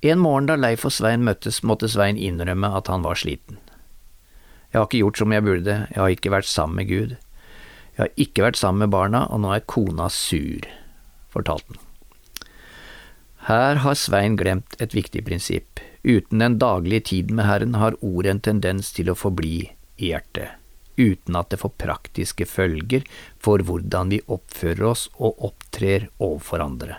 En 0.06 0.22
morgen 0.22 0.50
da 0.50 0.58
Leif 0.60 0.86
og 0.86 0.94
Svein 0.94 1.26
møttes, 1.26 1.64
måtte 1.66 1.90
Svein 1.90 2.20
innrømme 2.22 2.70
at 2.78 2.92
han 2.92 3.06
var 3.06 3.18
sliten. 3.18 3.58
Jeg 4.70 4.82
har 4.82 4.90
ikke 4.90 5.02
gjort 5.02 5.22
som 5.22 5.34
jeg 5.34 5.46
burde, 5.46 5.78
jeg 5.90 6.02
har 6.02 6.14
ikke 6.14 6.34
vært 6.34 6.50
sammen 6.52 6.82
med 6.82 6.90
Gud. 6.92 7.16
Jeg 7.96 8.04
har 8.04 8.14
ikke 8.20 8.46
vært 8.46 8.60
sammen 8.60 8.86
med 8.86 8.94
barna, 8.94 9.24
og 9.32 9.42
nå 9.42 9.54
er 9.56 9.66
kona 9.72 10.10
sur, 10.14 10.68
fortalte 11.34 11.74
han. 11.74 11.85
Her 13.46 13.76
har 13.84 13.94
Svein 13.94 14.34
glemt 14.42 14.74
et 14.82 14.96
viktig 14.98 15.22
prinsipp. 15.28 15.80
Uten 16.02 16.42
den 16.42 16.58
daglige 16.58 17.04
tiden 17.12 17.38
med 17.38 17.46
Herren 17.46 17.76
har 17.78 17.98
ordet 18.02 18.32
en 18.32 18.42
tendens 18.48 18.90
til 18.96 19.12
å 19.12 19.18
forbli 19.18 19.68
i 20.02 20.10
hjertet, 20.10 20.58
uten 20.98 21.38
at 21.38 21.52
det 21.54 21.60
får 21.62 21.76
praktiske 21.78 22.48
følger 22.50 23.06
for 23.38 23.62
hvordan 23.62 24.16
vi 24.16 24.24
oppfører 24.26 24.88
oss 24.90 25.08
og 25.20 25.46
opptrer 25.46 26.08
overfor 26.18 26.66
andre. 26.66 26.98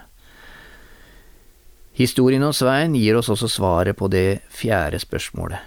Historien 1.98 2.46
om 2.46 2.54
Svein 2.54 2.94
gir 2.94 3.18
oss 3.18 3.32
også 3.32 3.50
svaret 3.50 3.98
på 3.98 4.06
det 4.12 4.42
fjerde 4.52 5.02
spørsmålet. 5.02 5.58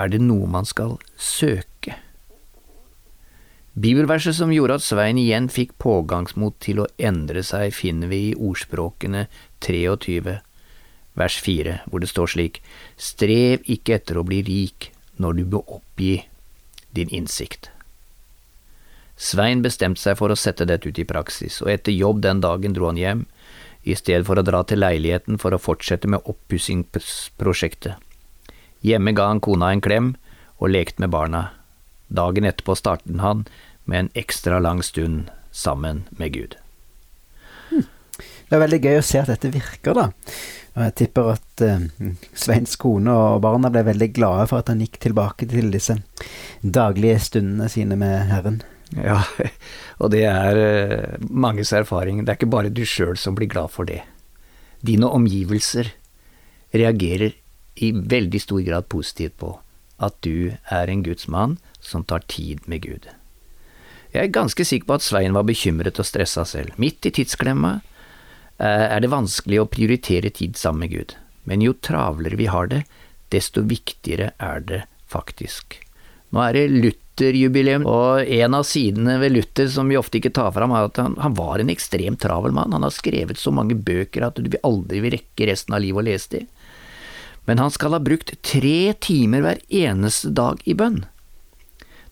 Er 0.00 0.12
det 0.12 0.24
noe 0.24 0.48
man 0.48 0.64
skal 0.64 0.96
søke? 1.20 1.75
Bibelverset 3.76 4.32
som 4.38 4.48
gjorde 4.54 4.78
at 4.78 4.84
Svein 4.86 5.18
igjen 5.20 5.50
fikk 5.52 5.74
pågangsmot 5.82 6.54
til 6.64 6.78
å 6.80 6.86
endre 6.96 7.42
seg, 7.44 7.74
finner 7.76 8.08
vi 8.08 8.30
i 8.30 8.36
ordspråkene 8.40 9.26
23, 9.60 10.38
vers 11.20 11.36
4, 11.44 11.74
hvor 11.84 12.00
det 12.00 12.08
står 12.08 12.32
slik, 12.32 12.62
Strev 12.96 13.66
ikke 13.68 13.98
etter 13.98 14.16
å 14.16 14.24
bli 14.24 14.40
rik 14.46 14.94
når 15.20 15.36
du 15.36 15.42
bør 15.52 15.74
oppgi 15.76 16.14
din 16.96 17.12
innsikt. 17.12 17.68
Svein 19.20 19.60
bestemte 19.60 20.00
seg 20.00 20.16
for 20.16 20.32
å 20.32 20.38
sette 20.40 20.64
dette 20.64 20.88
ut 20.88 20.96
i 20.96 21.04
praksis, 21.08 21.60
og 21.60 21.68
etter 21.72 21.92
jobb 21.92 22.24
den 22.24 22.40
dagen 22.40 22.72
dro 22.72 22.88
han 22.88 23.00
hjem, 23.00 23.26
i 23.84 23.92
stedet 23.92 24.24
for 24.24 24.40
å 24.40 24.46
dra 24.46 24.64
til 24.64 24.80
leiligheten 24.80 25.36
for 25.36 25.52
å 25.52 25.60
fortsette 25.60 26.08
med 26.08 26.24
oppussingsprosjektet. 26.24 28.00
Hjemme 28.80 29.12
ga 29.12 29.28
han 29.28 29.44
kona 29.44 29.74
en 29.76 29.84
klem 29.84 30.14
og 30.56 30.72
lekte 30.72 31.04
med 31.04 31.12
barna. 31.12 31.50
Dagen 32.08 32.46
etterpå 32.46 32.76
startet 32.78 33.18
han 33.20 33.46
med 33.84 33.98
en 34.00 34.12
ekstra 34.14 34.58
lang 34.62 34.82
stund 34.82 35.30
sammen 35.50 36.04
med 36.10 36.32
Gud. 36.32 36.56
Det 38.46 38.54
er 38.54 38.62
veldig 38.62 38.78
gøy 38.84 39.00
å 39.00 39.04
se 39.04 39.18
at 39.18 39.30
dette 39.30 39.50
virker, 39.50 39.96
da. 39.96 40.06
Og 40.76 40.82
jeg 40.84 40.94
tipper 41.00 41.32
at 41.32 41.62
uh, 41.66 42.12
Sveins 42.36 42.76
kone 42.78 43.10
og 43.10 43.40
barna 43.42 43.72
ble 43.72 43.82
veldig 43.88 44.10
glade 44.14 44.46
for 44.50 44.62
at 44.62 44.70
han 44.70 44.82
gikk 44.84 45.00
tilbake 45.02 45.48
til 45.50 45.72
disse 45.72 45.96
daglige 46.62 47.18
stundene 47.26 47.68
sine 47.72 47.98
med 47.98 48.28
Herren. 48.30 48.60
Ja, 48.94 49.22
og 50.00 50.12
det 50.14 50.22
er 50.30 50.60
uh, 50.60 51.26
manges 51.26 51.74
erfaring. 51.74 52.22
Det 52.22 52.34
er 52.34 52.38
ikke 52.38 52.52
bare 52.54 52.70
du 52.70 52.84
sjøl 52.86 53.16
som 53.18 53.34
blir 53.38 53.50
glad 53.50 53.74
for 53.74 53.88
det. 53.88 54.04
Dine 54.86 55.10
omgivelser 55.10 55.90
reagerer 56.76 57.34
i 57.82 57.92
veldig 57.96 58.40
stor 58.40 58.62
grad 58.64 58.86
positivt 58.92 59.40
på 59.42 59.56
at 60.02 60.16
du 60.26 60.56
er 60.72 60.90
en 60.92 61.04
Guds 61.06 61.28
mann 61.28 61.56
som 61.80 62.04
tar 62.04 62.26
tid 62.28 62.64
med 62.66 62.84
Gud. 62.84 63.08
Jeg 64.12 64.22
er 64.22 64.34
ganske 64.34 64.64
sikker 64.64 64.88
på 64.88 64.98
at 64.98 65.04
Svein 65.04 65.36
var 65.36 65.46
bekymret 65.48 66.00
og 66.00 66.08
stressa 66.08 66.44
selv. 66.48 66.76
Midt 66.80 67.08
i 67.08 67.12
tidsklemma 67.18 67.78
uh, 67.78 68.86
er 68.86 69.00
det 69.02 69.12
vanskelig 69.12 69.60
å 69.62 69.70
prioritere 69.70 70.32
tid 70.32 70.56
sammen 70.56 70.86
med 70.86 70.94
Gud. 70.94 71.16
Men 71.44 71.64
jo 71.64 71.76
travlere 71.78 72.38
vi 72.38 72.48
har 72.50 72.70
det, 72.72 72.84
desto 73.34 73.64
viktigere 73.66 74.32
er 74.42 74.62
det 74.64 74.84
faktisk. 75.10 75.80
Nå 76.34 76.42
er 76.42 76.56
det 76.56 76.68
Luther 76.72 77.06
Luther-jubileum, 77.16 77.86
og 77.88 78.28
en 78.28 78.54
av 78.54 78.64
sidene 78.68 79.16
ved 79.18 79.32
Luther 79.32 79.68
som 79.72 79.88
vi 79.88 79.96
ofte 79.96 80.18
ikke 80.18 80.34
tar 80.36 80.50
fram, 80.52 80.72
er 80.76 80.90
at 80.90 80.98
han, 81.00 81.14
han 81.16 81.32
var 81.34 81.58
en 81.58 81.70
ekstremt 81.72 82.20
travel 82.20 82.52
mann. 82.52 82.72
Han 82.72 82.84
har 82.84 82.92
skrevet 82.92 83.38
så 83.40 83.50
mange 83.50 83.74
bøker 83.74 84.26
at 84.26 84.36
du 84.36 84.52
aldri 84.62 85.00
vil 85.00 85.16
rekke 85.16 85.48
resten 85.48 85.72
av 85.72 85.80
livet 85.80 86.02
å 86.02 86.06
lese 86.10 86.32
de. 86.34 86.42
Men 87.46 87.62
han 87.62 87.70
skal 87.70 87.94
ha 87.94 88.02
brukt 88.02 88.34
tre 88.42 88.92
timer 89.02 89.44
hver 89.44 89.60
eneste 89.70 90.32
dag 90.34 90.62
i 90.66 90.74
bønn. 90.74 91.04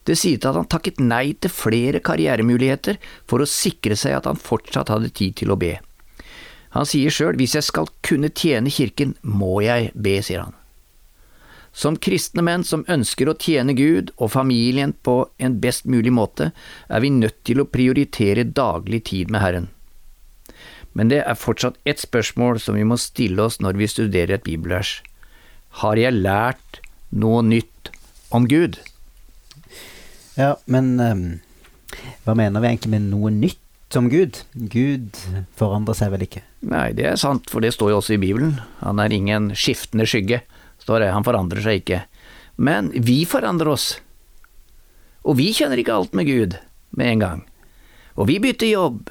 Det 0.05 0.15
sier 0.19 0.37
til 0.37 0.51
at 0.51 0.59
han 0.59 0.69
takket 0.69 1.01
nei 1.01 1.33
til 1.41 1.51
flere 1.51 1.99
karrieremuligheter 2.05 2.99
for 3.27 3.41
å 3.41 3.49
sikre 3.49 3.97
seg 3.97 4.19
at 4.19 4.29
han 4.29 4.39
fortsatt 4.39 4.91
hadde 4.93 5.09
tid 5.17 5.35
til 5.41 5.51
å 5.51 5.59
be. 5.59 5.73
Han 6.75 6.85
sier 6.87 7.13
sjøl 7.13 7.39
hvis 7.39 7.55
jeg 7.57 7.65
skal 7.65 7.89
kunne 8.05 8.29
tjene 8.29 8.71
kirken, 8.73 9.15
må 9.23 9.61
jeg 9.65 9.89
be, 9.95 10.19
sier 10.23 10.43
han. 10.45 10.55
Som 11.75 11.97
kristne 11.99 12.43
menn 12.45 12.63
som 12.63 12.85
ønsker 12.87 13.27
å 13.27 13.35
tjene 13.35 13.73
Gud 13.75 14.13
og 14.15 14.31
familien 14.31 14.93
på 15.03 15.17
en 15.43 15.57
best 15.63 15.87
mulig 15.91 16.13
måte, 16.15 16.51
er 16.87 17.03
vi 17.03 17.11
nødt 17.11 17.41
til 17.47 17.59
å 17.59 17.67
prioritere 17.67 18.45
daglig 18.47 19.01
tid 19.11 19.33
med 19.33 19.43
Herren. 19.43 19.67
Men 20.95 21.11
det 21.11 21.23
er 21.25 21.35
fortsatt 21.35 21.81
ett 21.83 21.99
spørsmål 21.99 22.61
som 22.63 22.77
vi 22.79 22.85
må 22.87 22.95
stille 23.01 23.43
oss 23.43 23.59
når 23.59 23.81
vi 23.81 23.91
studerer 23.91 24.37
et 24.37 24.47
bibelvers. 24.47 25.01
Har 25.81 25.99
jeg 25.99 26.15
lært 26.15 26.81
noe 27.15 27.43
nytt 27.45 27.91
om 28.35 28.47
Gud? 28.49 28.79
Ja, 30.35 30.55
men 30.71 30.95
um, 30.99 31.27
hva 32.25 32.35
mener 32.37 32.63
vi 32.63 32.71
egentlig 32.71 32.95
med 32.95 33.09
noe 33.11 33.31
nytt 33.31 33.95
om 33.95 34.09
Gud? 34.11 34.41
Gud 34.55 35.15
forandrer 35.55 35.95
seg 35.97 36.11
vel 36.15 36.25
ikke? 36.27 36.43
Nei, 36.65 36.89
det 36.97 37.07
er 37.11 37.19
sant, 37.21 37.47
for 37.51 37.63
det 37.63 37.75
står 37.75 37.93
jo 37.93 38.01
også 38.01 38.17
i 38.17 38.21
Bibelen. 38.21 38.57
Han 38.81 38.99
er 38.99 39.13
ingen 39.15 39.53
skiftende 39.55 40.07
skygge 40.09 40.41
står 40.85 41.01
det. 41.01 41.11
Han 41.13 41.25
forandrer 41.25 41.65
seg 41.65 41.81
ikke. 41.81 42.03
Men 42.61 42.91
vi 42.93 43.23
forandrer 43.27 43.73
oss. 43.73 43.89
Og 45.25 45.39
vi 45.39 45.49
kjenner 45.57 45.81
ikke 45.81 45.95
alt 45.97 46.15
med 46.15 46.29
Gud 46.29 46.57
med 46.95 47.15
en 47.15 47.23
gang. 47.23 47.45
Og 48.15 48.29
vi 48.29 48.37
bytter 48.43 48.69
jobb. 48.69 49.09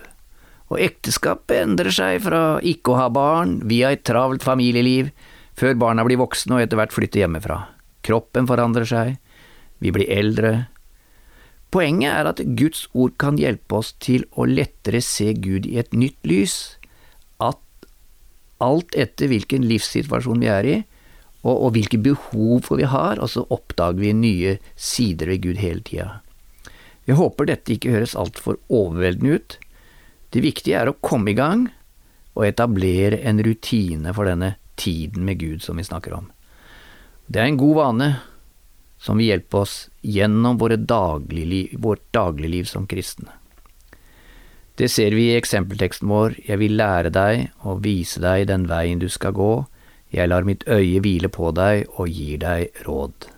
Og 0.72 0.81
ekteskapet 0.81 1.59
endrer 1.61 1.92
seg 1.92 2.22
fra 2.24 2.61
ikke 2.64 2.94
å 2.94 3.00
ha 3.03 3.09
barn 3.12 3.59
via 3.68 3.90
et 3.92 4.05
travelt 4.07 4.46
familieliv, 4.46 5.11
før 5.58 5.76
barna 5.78 6.04
blir 6.06 6.20
voksne 6.20 6.58
og 6.58 6.64
etter 6.64 6.80
hvert 6.80 6.94
flytter 6.94 7.24
hjemmefra. 7.24 7.58
Kroppen 8.04 8.48
forandrer 8.50 8.88
seg. 8.88 9.16
Vi 9.82 9.92
blir 9.94 10.10
eldre. 10.10 10.54
Poenget 11.74 12.12
er 12.12 12.30
at 12.30 12.42
Guds 12.58 12.84
ord 12.94 13.16
kan 13.18 13.38
hjelpe 13.40 13.80
oss 13.80 13.94
til 14.02 14.26
å 14.38 14.46
lettere 14.46 15.00
se 15.02 15.32
Gud 15.34 15.66
i 15.66 15.78
et 15.82 15.94
nytt 15.96 16.20
lys. 16.26 16.76
At 17.42 17.88
alt 18.62 18.94
etter 18.94 19.30
hvilken 19.32 19.66
livssituasjon 19.66 20.44
vi 20.44 20.50
er 20.50 20.68
i, 20.70 20.76
og, 21.44 21.54
og 21.54 21.72
hvilke 21.74 22.00
behov 22.00 22.70
vi 22.78 22.86
har, 22.88 23.20
og 23.20 23.28
så 23.32 23.44
oppdager 23.52 24.00
vi 24.00 24.14
nye 24.16 24.54
sider 24.80 25.32
ved 25.32 25.42
Gud 25.44 25.60
hele 25.60 25.84
tida. 25.84 26.08
Jeg 27.04 27.18
håper 27.20 27.50
dette 27.50 27.74
ikke 27.74 27.92
høres 27.92 28.16
altfor 28.16 28.56
overveldende 28.72 29.36
ut. 29.36 29.58
Det 30.32 30.40
viktige 30.44 30.78
er 30.80 30.88
å 30.88 30.96
komme 31.04 31.34
i 31.34 31.38
gang 31.38 31.66
og 32.34 32.46
etablere 32.48 33.20
en 33.28 33.42
rutine 33.44 34.14
for 34.16 34.30
denne 34.30 34.54
tiden 34.76 35.24
med 35.24 35.38
Gud 35.38 35.62
som 35.62 35.76
vi 35.76 35.84
snakker 35.84 36.14
om. 36.16 36.30
Det 37.26 37.40
er 37.40 37.48
en 37.48 37.60
god 37.60 37.76
vane 37.78 38.08
som 39.00 39.18
vil 39.20 39.32
hjelpe 39.32 39.62
oss 39.64 39.88
gjennom 40.00 40.58
dagligliv, 40.58 41.74
vårt 41.78 42.04
dagligliv 42.12 42.64
som 42.64 42.87
kristne. 42.87 43.30
Det 44.74 44.88
ser 44.90 45.14
vi 45.14 45.30
i 45.30 45.37
eksempelteksten 45.37 46.08
vår, 46.08 46.34
jeg 46.48 46.58
vil 46.58 46.76
lære 46.76 47.10
deg 47.14 47.50
og 47.62 47.84
vise 47.84 48.20
deg 48.20 48.48
den 48.48 48.66
veien 48.66 48.98
du 48.98 49.08
skal 49.08 49.32
gå, 49.32 49.66
jeg 50.10 50.28
lar 50.28 50.46
mitt 50.46 50.66
øye 50.66 51.00
hvile 51.02 51.28
på 51.28 51.50
deg 51.54 51.87
og 51.94 52.08
gir 52.10 52.38
deg 52.42 52.84
råd. 52.87 53.33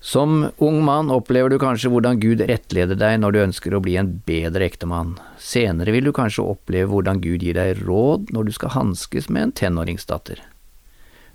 Som 0.00 0.46
ung 0.56 0.78
mann 0.84 1.10
opplever 1.12 1.52
du 1.52 1.58
kanskje 1.60 1.90
hvordan 1.92 2.20
Gud 2.22 2.40
rettleder 2.48 2.96
deg 2.96 3.18
når 3.20 3.34
du 3.34 3.38
ønsker 3.42 3.74
å 3.76 3.82
bli 3.84 3.98
en 4.00 4.14
bedre 4.24 4.64
ektemann. 4.64 5.18
Senere 5.36 5.92
vil 5.92 6.08
du 6.08 6.14
kanskje 6.16 6.46
oppleve 6.54 6.88
hvordan 6.94 7.20
Gud 7.20 7.44
gir 7.44 7.58
deg 7.58 7.82
råd 7.84 8.32
når 8.32 8.48
du 8.48 8.54
skal 8.56 8.72
hanskes 8.78 9.28
med 9.28 9.42
en 9.42 9.54
tenåringsdatter. 9.60 10.40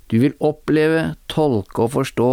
Du 0.10 0.18
vil 0.22 0.34
oppleve, 0.42 1.14
tolke 1.30 1.86
og 1.86 1.94
forstå 1.94 2.30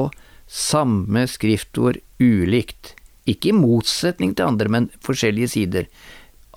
samme 0.49 1.27
skriftord 1.29 2.01
ulikt, 2.21 2.95
ikke 3.29 3.53
i 3.53 3.57
motsetning 3.57 4.33
til 4.37 4.49
andre, 4.49 4.73
men 4.73 4.91
forskjellige 5.05 5.53
sider, 5.53 5.87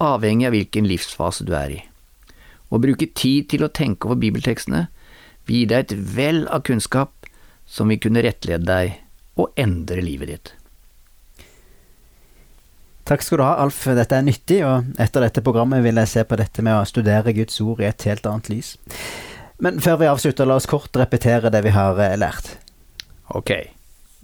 avhengig 0.01 0.47
av 0.47 0.55
hvilken 0.55 0.87
livsfase 0.87 1.45
du 1.47 1.53
er 1.55 1.77
i. 1.77 1.81
Å 2.71 2.79
bruke 2.81 3.11
tid 3.11 3.51
til 3.51 3.63
å 3.63 3.71
tenke 3.71 4.07
over 4.07 4.23
bibeltekstene 4.23 4.87
vil 5.45 5.61
gi 5.61 5.67
deg 5.71 5.83
et 5.83 5.97
vell 6.15 6.45
av 6.47 6.63
kunnskap 6.67 7.27
som 7.69 7.91
vil 7.91 8.01
kunne 8.01 8.23
rettlede 8.25 8.67
deg 8.67 9.01
og 9.35 9.51
endre 9.59 10.03
livet 10.03 10.31
ditt. 10.31 10.53
Takk 13.05 13.21
skal 13.21 13.37
du 13.37 13.43
ha, 13.45 13.53
Alf. 13.61 13.83
Dette 13.85 14.17
er 14.17 14.25
nyttig, 14.25 14.63
og 14.65 14.95
etter 15.01 15.21
dette 15.27 15.43
programmet 15.45 15.83
vil 15.85 15.99
jeg 16.01 16.09
se 16.09 16.23
på 16.25 16.37
dette 16.39 16.63
med 16.65 16.73
å 16.73 16.87
studere 16.89 17.35
Guds 17.37 17.59
ord 17.61 17.83
i 17.83 17.89
et 17.91 18.05
helt 18.09 18.25
annet 18.25 18.49
lys. 18.49 18.71
Men 19.61 19.77
før 19.83 19.99
vi 20.01 20.09
avslutter, 20.09 20.49
la 20.49 20.57
oss 20.57 20.67
kort 20.69 20.97
repetere 20.97 21.51
det 21.53 21.61
vi 21.67 21.75
har 21.75 21.99
eh, 22.01 22.15
lært. 22.17 22.55
Ok, 23.37 23.51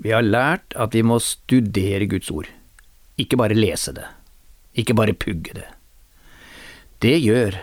vi 0.02 0.15
har 0.15 0.26
lært 0.26 0.74
at 0.74 0.97
vi 0.97 1.04
må 1.06 1.19
studere 1.21 2.10
Guds 2.10 2.32
ord, 2.34 2.50
ikke 3.21 3.38
bare 3.38 3.58
lese 3.58 3.93
det, 3.93 4.08
ikke 4.82 4.97
bare 4.97 5.17
pugge 5.17 5.56
det. 5.60 5.67
Det 7.02 7.15
gjør 7.21 7.58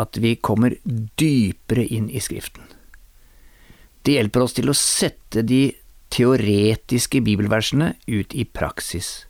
at 0.00 0.16
vi 0.20 0.38
kommer 0.40 0.78
dypere 1.20 1.84
inn 1.84 2.08
i 2.08 2.20
Skriften. 2.20 2.64
Det 4.02 4.16
hjelper 4.16 4.44
oss 4.44 4.56
til 4.56 4.72
å 4.72 4.76
sette 4.76 5.44
de 5.46 5.66
teoretiske 6.12 7.22
bibelversene 7.24 7.94
ut 8.10 8.34
i 8.36 8.44
praksis. 8.44 9.24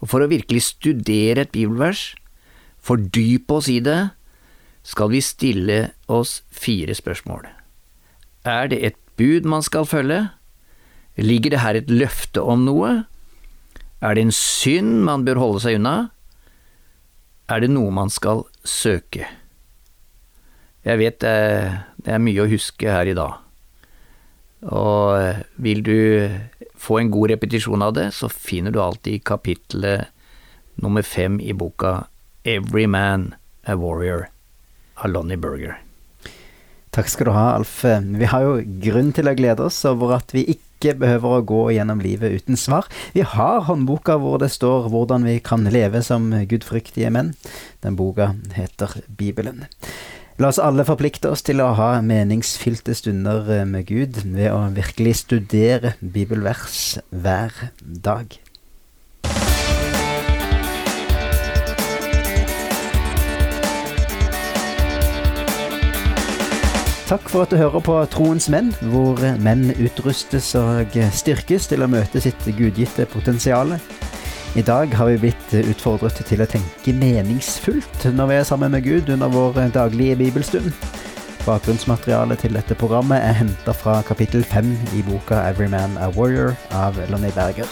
Og 0.00 0.10
for 0.12 0.22
å 0.22 0.30
virkelig 0.30 0.64
studere 0.70 1.44
et 1.44 1.52
bibelvers, 1.54 2.14
fordype 2.78 3.58
oss 3.58 3.68
i 3.70 3.80
det, 3.84 4.00
skal 4.86 5.10
vi 5.12 5.20
stille 5.24 5.78
oss 6.08 6.40
fire 6.54 6.94
spørsmål. 6.96 7.48
Er 8.48 8.70
det 8.70 8.78
et 8.86 8.98
bud 9.20 9.48
man 9.48 9.64
skal 9.66 9.88
følge? 9.88 10.28
Ligger 11.18 11.52
det 11.52 11.64
her 11.64 11.76
et 11.76 11.90
løfte 11.90 12.40
om 12.40 12.64
noe? 12.64 13.02
Er 14.00 14.14
det 14.14 14.28
en 14.28 14.34
synd 14.34 15.02
man 15.04 15.26
bør 15.26 15.42
holde 15.42 15.64
seg 15.66 15.80
unna? 15.80 15.96
Er 17.50 17.64
det 17.64 17.72
noe 17.72 17.90
man 17.92 18.12
skal 18.12 18.46
søke? 18.62 19.26
Jeg 20.86 21.00
vet 21.02 21.18
det, 21.20 21.36
det 22.06 22.14
er 22.14 22.22
mye 22.22 22.44
å 22.44 22.48
huske 22.48 22.88
her 22.88 23.10
i 23.10 23.16
dag. 23.18 23.42
Og 24.66 25.44
vil 25.62 25.82
du 25.86 25.98
få 26.78 26.98
en 26.98 27.10
god 27.14 27.30
repetisjon 27.34 27.82
av 27.84 27.94
det, 27.94 28.10
så 28.14 28.30
finner 28.32 28.74
du 28.74 28.80
alltid 28.82 29.24
kapittelet 29.26 30.08
nummer 30.82 31.02
fem 31.02 31.38
i 31.40 31.54
boka 31.54 32.06
Every 32.46 32.86
Man 32.86 33.34
a 33.66 33.76
Warrior 33.76 34.28
av 34.94 35.10
Lonnie 35.10 35.38
Berger. 35.38 35.78
Takk 36.94 37.10
skal 37.12 37.28
du 37.28 37.34
ha, 37.34 37.50
Alf. 37.58 37.82
Vi 37.84 38.30
har 38.30 38.46
jo 38.46 38.54
grunn 38.82 39.12
til 39.14 39.28
å 39.28 39.36
glede 39.38 39.66
oss 39.68 39.78
over 39.86 40.16
at 40.16 40.32
vi 40.34 40.46
ikke 40.54 40.94
behøver 40.98 41.36
å 41.36 41.44
gå 41.46 41.60
gjennom 41.76 42.00
livet 42.02 42.40
uten 42.40 42.58
svar. 42.58 42.88
Vi 43.12 43.22
har 43.26 43.66
håndboka 43.68 44.16
hvor 44.22 44.38
det 44.42 44.50
står 44.54 44.88
hvordan 44.90 45.26
vi 45.28 45.36
kan 45.44 45.66
leve 45.68 46.02
som 46.06 46.30
gudfryktige 46.50 47.10
menn. 47.14 47.34
Den 47.84 47.98
boka 47.98 48.32
heter 48.56 48.96
Bibelen. 49.06 49.66
La 50.38 50.52
oss 50.52 50.60
alle 50.62 50.84
forplikte 50.86 51.32
oss 51.34 51.40
til 51.42 51.58
å 51.58 51.72
ha 51.74 51.96
meningsfylte 51.98 52.94
stunder 52.94 53.48
med 53.66 53.88
Gud 53.88 54.20
ved 54.22 54.52
å 54.54 54.60
virkelig 54.70 55.16
studere 55.24 55.96
bibelvers 55.98 57.00
hver 57.10 57.50
dag. 57.82 58.36
Takk 67.08 67.26
for 67.26 67.42
at 67.42 67.50
du 67.50 67.58
hører 67.58 67.82
på 67.82 67.98
Troens 68.14 68.46
menn, 68.52 68.70
hvor 68.94 69.18
menn 69.42 69.72
utrustes 69.74 70.52
og 70.60 70.94
styrkes 71.18 71.66
til 71.72 71.82
å 71.82 71.90
møte 71.90 72.22
sitt 72.22 72.46
gudgitte 72.54 73.10
potensial. 73.10 73.74
I 74.56 74.62
dag 74.62 74.94
har 74.94 75.06
vi 75.06 75.18
blitt 75.20 75.52
utfordret 75.60 76.22
til 76.26 76.40
å 76.40 76.46
tenke 76.48 76.94
meningsfullt 76.96 78.06
når 78.16 78.30
vi 78.30 78.36
er 78.38 78.46
sammen 78.48 78.72
med 78.72 78.86
Gud 78.86 79.10
under 79.12 79.28
vår 79.28 79.58
daglige 79.74 80.16
bibelstund. 80.16 80.72
Bakgrunnsmaterialet 81.44 82.40
til 82.42 82.56
dette 82.56 82.76
programmet 82.76 83.20
er 83.22 83.36
henta 83.42 83.74
fra 83.76 84.00
kapittel 84.08 84.44
fem 84.44 84.72
i 84.96 85.04
boka 85.04 85.36
'Every 85.44 85.68
Man 85.68 85.98
a 86.00 86.08
Warrior' 86.16 86.56
av 86.72 86.96
Lonnie 87.10 87.32
Berger. 87.36 87.68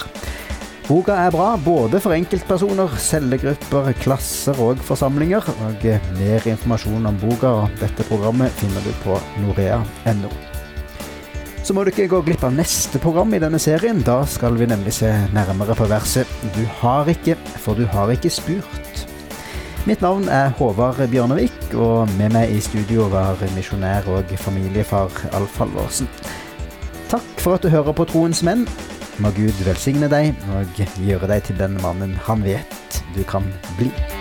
Boka 0.87 1.11
er 1.11 1.31
bra 1.31 1.57
både 1.57 1.99
for 1.99 2.15
enkeltpersoner, 2.15 2.93
cellegrupper, 2.97 3.91
klasser 3.99 4.61
og 4.61 4.77
forsamlinger. 4.77 5.49
Og 5.67 5.83
mer 6.19 6.47
informasjon 6.47 7.05
om 7.05 7.17
boka 7.19 7.47
og 7.47 7.81
dette 7.81 8.05
programmet 8.07 8.51
finner 8.61 8.85
du 8.85 8.93
på 9.03 9.19
norea.no. 9.41 10.56
Så 11.67 11.73
må 11.75 11.83
du 11.83 11.89
ikke 11.91 12.05
gå 12.07 12.21
glipp 12.23 12.45
av 12.47 12.53
neste 12.55 12.95
program 13.03 13.33
i 13.35 13.41
denne 13.43 13.59
serien. 13.59 13.97
Da 13.99 14.21
skal 14.23 14.55
vi 14.55 14.69
nemlig 14.71 14.93
se 14.95 15.09
nærmere 15.35 15.75
på 15.75 15.83
verset 15.91 16.27
'Du 16.55 16.63
har 16.79 17.09
ikke, 17.11 17.35
for 17.59 17.75
du 17.75 17.83
har 17.85 18.07
ikke 18.07 18.31
spurt'. 18.31 19.03
Mitt 19.85 20.01
navn 20.01 20.29
er 20.29 20.49
Håvard 20.49 21.09
Bjørnevik, 21.11 21.75
og 21.75 22.07
med 22.17 22.31
meg 22.31 22.55
i 22.55 22.59
studio 22.59 23.09
var 23.11 23.35
misjonær 23.55 24.07
og 24.07 24.23
familiefar 24.39 25.11
Alf 25.33 25.57
Halvorsen. 25.57 26.07
Takk 27.09 27.35
for 27.37 27.53
at 27.55 27.63
du 27.63 27.69
hører 27.69 27.91
på 27.91 28.05
Troens 28.05 28.43
menn. 28.43 28.67
Må 29.19 29.31
Gud 29.35 29.65
velsigne 29.65 30.07
deg 30.07 30.35
og 30.55 30.65
gjøre 31.03 31.27
deg 31.27 31.43
til 31.43 31.57
den 31.59 31.81
mannen 31.81 32.15
han 32.15 32.43
vet 32.43 33.03
du 33.15 33.23
kan 33.23 33.43
bli. 33.77 34.16